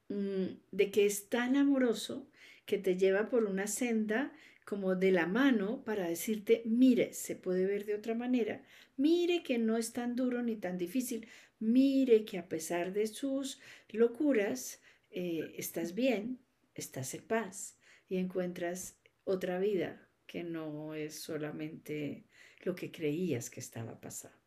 mm, 0.10 0.46
de 0.72 0.92
que 0.92 1.06
es 1.08 1.30
tan 1.30 1.58
amoroso 1.58 2.30
que 2.66 2.78
te 2.78 2.96
lleva 2.96 3.28
por 3.30 3.46
una 3.46 3.68
senda 3.68 4.32
como 4.66 4.96
de 4.96 5.12
la 5.12 5.26
mano 5.26 5.84
para 5.84 6.08
decirte, 6.08 6.62
mire, 6.66 7.12
se 7.14 7.36
puede 7.36 7.66
ver 7.66 7.86
de 7.86 7.96
otra 7.96 8.14
manera, 8.14 8.62
mire 8.98 9.42
que 9.44 9.58
no 9.58 9.78
es 9.78 9.94
tan 9.94 10.16
duro 10.16 10.44
ni 10.44 10.56
tan 10.58 10.78
difícil, 10.78 11.28
mire 11.60 12.24
que 12.24 12.38
a 12.38 12.48
pesar 12.48 12.94
de 12.94 13.08
sus 13.08 13.60
locuras, 13.90 14.80
eh, 15.10 15.56
estás 15.58 15.96
bien, 15.96 16.40
estás 16.76 17.14
en 17.16 17.24
paz 17.24 17.78
y 18.08 18.18
encuentras 18.18 19.00
otra 19.24 19.60
vida 19.60 20.08
que 20.28 20.44
no 20.44 20.94
es 20.94 21.16
solamente 21.20 22.26
lo 22.64 22.76
que 22.76 22.92
creías 22.92 23.50
que 23.50 23.60
estaba 23.60 24.00
pasando. 24.00 24.38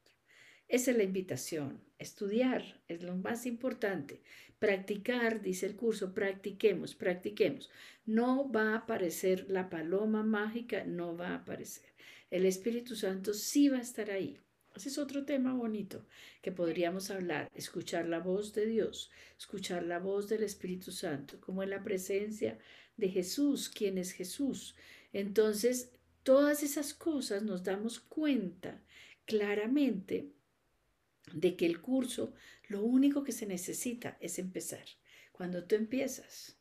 Esa 0.69 0.91
es 0.91 0.97
la 0.97 1.05
invitación. 1.05 1.81
Estudiar 1.99 2.83
es 2.89 3.03
lo 3.03 3.17
más 3.17 3.47
importante. 3.47 4.23
Practicar, 4.59 5.41
dice 5.41 5.67
el 5.67 5.77
curso, 5.77 6.13
practiquemos, 6.13 6.95
practiquemos. 6.95 7.71
No 8.05 8.51
va 8.51 8.73
a 8.73 8.79
aparecer 8.79 9.49
la 9.49 9.71
paloma 9.71 10.25
mágica, 10.25 10.85
no 10.85 11.17
va 11.17 11.29
a 11.29 11.35
aparecer. 11.37 11.85
El 12.31 12.47
Espíritu 12.47 12.97
Santo 12.97 13.33
sí 13.33 13.69
va 13.69 13.79
a 13.79 13.83
estar 13.83 14.11
ahí. 14.11 14.41
Ese 14.75 14.91
es 14.91 14.99
otro 14.99 15.25
tema 15.25 15.55
bonito 15.55 16.05
que 16.43 16.53
podríamos 16.53 17.11
hablar, 17.11 17.49
escuchar 17.55 18.07
la 18.07 18.19
voz 18.19 18.53
de 18.53 18.67
Dios, 18.67 19.11
escuchar 19.39 19.85
la 19.85 19.99
voz 19.99 20.29
del 20.29 20.43
Espíritu 20.43 20.91
Santo, 20.91 21.41
como 21.41 21.63
en 21.63 21.71
la 21.71 21.83
presencia 21.83 22.59
de 22.97 23.09
Jesús, 23.09 23.71
quien 23.71 23.97
es 23.97 24.13
Jesús. 24.13 24.75
Entonces, 25.15 25.93
Todas 26.27 26.65
esas 26.65 26.93
cosas 26.93 27.45
nos 27.45 27.63
damos 27.63 28.01
cuenta 28.01 28.83
claramente 29.27 30.33
de 31.33 31.55
que 31.55 31.67
el 31.67 31.81
curso 31.81 32.35
lo 32.67 32.83
único 32.83 33.23
que 33.23 33.31
se 33.31 33.47
necesita 33.47 34.19
es 34.21 34.41
empezar. 34.41 34.85
Cuando 35.31 35.63
tú 35.69 35.77
empiezas, 35.77 36.59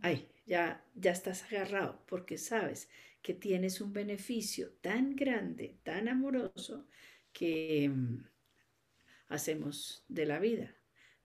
ay, 0.00 0.30
ya, 0.46 0.82
ya 0.94 1.10
estás 1.10 1.42
agarrado 1.42 2.02
porque 2.06 2.38
sabes 2.38 2.88
que 3.20 3.34
tienes 3.34 3.82
un 3.82 3.92
beneficio 3.92 4.70
tan 4.80 5.16
grande, 5.16 5.76
tan 5.82 6.08
amoroso, 6.08 6.88
que 7.34 7.90
mm, 7.90 8.24
hacemos 9.28 10.02
de 10.08 10.24
la 10.24 10.38
vida 10.38 10.74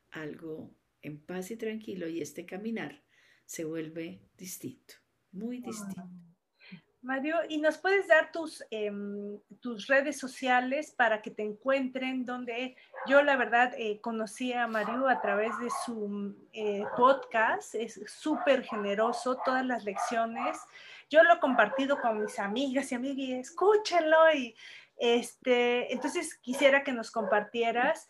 algo 0.10 0.76
en 1.02 1.18
paz 1.18 1.50
y 1.52 1.56
tranquilo 1.56 2.10
y 2.10 2.20
este 2.20 2.46
caminar 2.46 3.06
se 3.46 3.64
vuelve 3.64 4.20
distinto, 4.36 4.96
muy 5.32 5.62
distinto. 5.62 6.31
Mario, 7.04 7.38
¿y 7.50 7.58
nos 7.58 7.80
puedes 7.80 8.08
dar 8.08 8.32
tus, 8.32 8.64
em, 8.70 9.40
tus 9.60 9.88
redes 9.88 10.20
sociales 10.20 10.92
para 10.92 11.22
que 11.22 11.32
te 11.32 11.42
encuentren? 11.42 12.26
Donde 12.26 12.76
yo 13.08 13.24
la 13.24 13.36
verdad 13.38 13.74
eh, 13.76 14.00
conocí 14.02 14.54
a 14.54 14.68
Mario 14.68 15.10
a 15.10 15.20
través 15.20 15.58
de 15.60 15.70
su 15.84 16.36
eh, 16.54 16.84
podcast, 16.96 17.74
es 17.74 18.00
súper 18.06 18.64
generoso, 18.64 19.38
todas 19.44 19.66
las 19.66 19.84
lecciones. 19.84 20.60
Yo 21.10 21.24
lo 21.24 21.34
he 21.34 21.40
compartido 21.40 22.00
con 22.00 22.22
mis 22.22 22.38
amigas 22.38 22.92
y 22.92 22.96
amigos 22.96 23.50
escúchenlo. 23.50 24.32
Y 24.36 24.56
este, 24.98 25.92
entonces 25.92 26.36
quisiera 26.36 26.84
que 26.84 26.94
nos 26.94 27.10
compartieras 27.10 28.08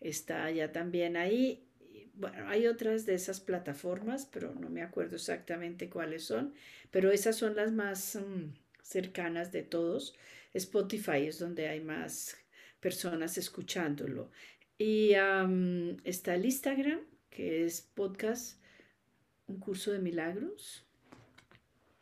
Está 0.00 0.50
ya 0.50 0.72
también 0.72 1.16
ahí. 1.16 1.62
Bueno, 2.14 2.48
hay 2.48 2.66
otras 2.66 3.04
de 3.06 3.14
esas 3.14 3.40
plataformas, 3.40 4.26
pero 4.26 4.54
no 4.54 4.70
me 4.70 4.82
acuerdo 4.82 5.16
exactamente 5.16 5.90
cuáles 5.90 6.24
son, 6.24 6.54
pero 6.90 7.10
esas 7.10 7.36
son 7.36 7.56
las 7.56 7.72
más... 7.72 8.16
Mm, 8.16 8.65
cercanas 8.86 9.52
de 9.52 9.62
todos. 9.62 10.14
Spotify 10.54 11.26
es 11.26 11.38
donde 11.38 11.68
hay 11.68 11.80
más 11.80 12.36
personas 12.80 13.36
escuchándolo. 13.36 14.30
Y 14.78 15.12
está 16.04 16.34
el 16.34 16.44
Instagram, 16.44 17.00
que 17.30 17.64
es 17.64 17.80
podcast, 17.80 18.62
un 19.46 19.58
curso 19.58 19.92
de 19.92 19.98
milagros. 19.98 20.86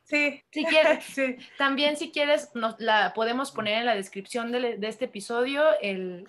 Sí, 0.03 0.43
si 0.51 0.65
quieres, 0.65 1.05
también 1.59 1.97
si 1.97 2.11
quieres, 2.11 2.51
nos 2.55 2.79
la 2.79 3.15
podemos 3.15 3.53
poner 3.53 3.79
en 3.79 3.87
la 3.87 3.95
descripción 3.95 4.53
de, 4.53 4.79
este 4.83 5.07
episodio. 5.07 5.65
El, 5.81 6.29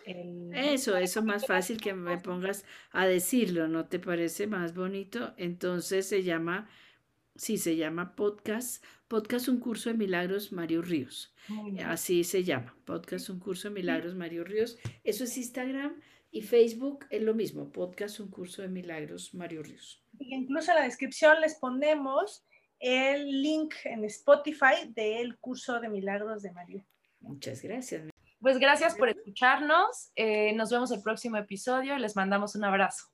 Eso, 0.54 0.96
eso 0.96 1.24
más 1.24 1.46
fácil 1.46 1.82
que 1.82 1.94
me 1.94 2.18
pongas 2.18 2.64
a 2.92 3.06
decirlo, 3.06 3.68
¿no 3.68 3.86
te 3.88 4.00
parece 4.00 4.48
más 4.48 4.74
bonito? 4.74 5.34
Entonces 5.36 6.08
se 6.08 6.24
llama, 6.24 6.70
sí, 7.36 7.58
se 7.58 7.76
llama 7.76 8.16
podcast 8.16 8.84
Podcast 9.16 9.48
Un 9.48 9.62
Curso 9.62 9.90
de 9.90 9.96
Milagros 9.96 10.52
Mario 10.52 10.82
Ríos. 10.82 11.34
Así 11.86 12.26
se 12.26 12.44
llama, 12.44 12.76
Podcast 12.84 13.30
Un 13.30 13.40
Curso 13.40 13.70
de 13.70 13.74
Milagros 13.74 14.14
Mario 14.14 14.44
Ríos. 14.44 14.78
Eso 15.06 15.24
es 15.24 15.38
Instagram 15.38 16.02
y 16.32 16.42
Facebook 16.42 17.06
es 17.10 17.22
lo 17.22 17.34
mismo, 17.34 17.72
Podcast 17.72 18.20
Un 18.20 18.30
Curso 18.30 18.62
de 18.62 18.68
Milagros 18.68 19.34
Mario 19.34 19.64
Ríos. 19.64 20.04
incluso 20.20 20.72
en 20.72 20.80
la 20.80 20.84
descripción 20.84 21.40
les 21.40 21.56
ponemos 21.56 22.46
el 22.78 23.42
link 23.42 23.74
en 23.86 24.04
Spotify 24.04 24.92
del 24.94 25.38
curso 25.38 25.80
de 25.80 25.88
milagros 25.88 26.42
de 26.42 26.52
Mario. 26.52 26.86
Muchas 27.22 27.62
gracias. 27.62 28.10
Pues 28.42 28.58
gracias 28.58 28.96
por 28.96 29.08
escucharnos. 29.08 30.12
Eh, 30.18 30.52
nos 30.56 30.72
vemos 30.72 30.92
el 30.92 31.02
próximo 31.02 31.38
episodio. 31.38 31.98
Les 32.00 32.18
mandamos 32.18 32.54
un 32.56 32.66
abrazo. 32.66 33.06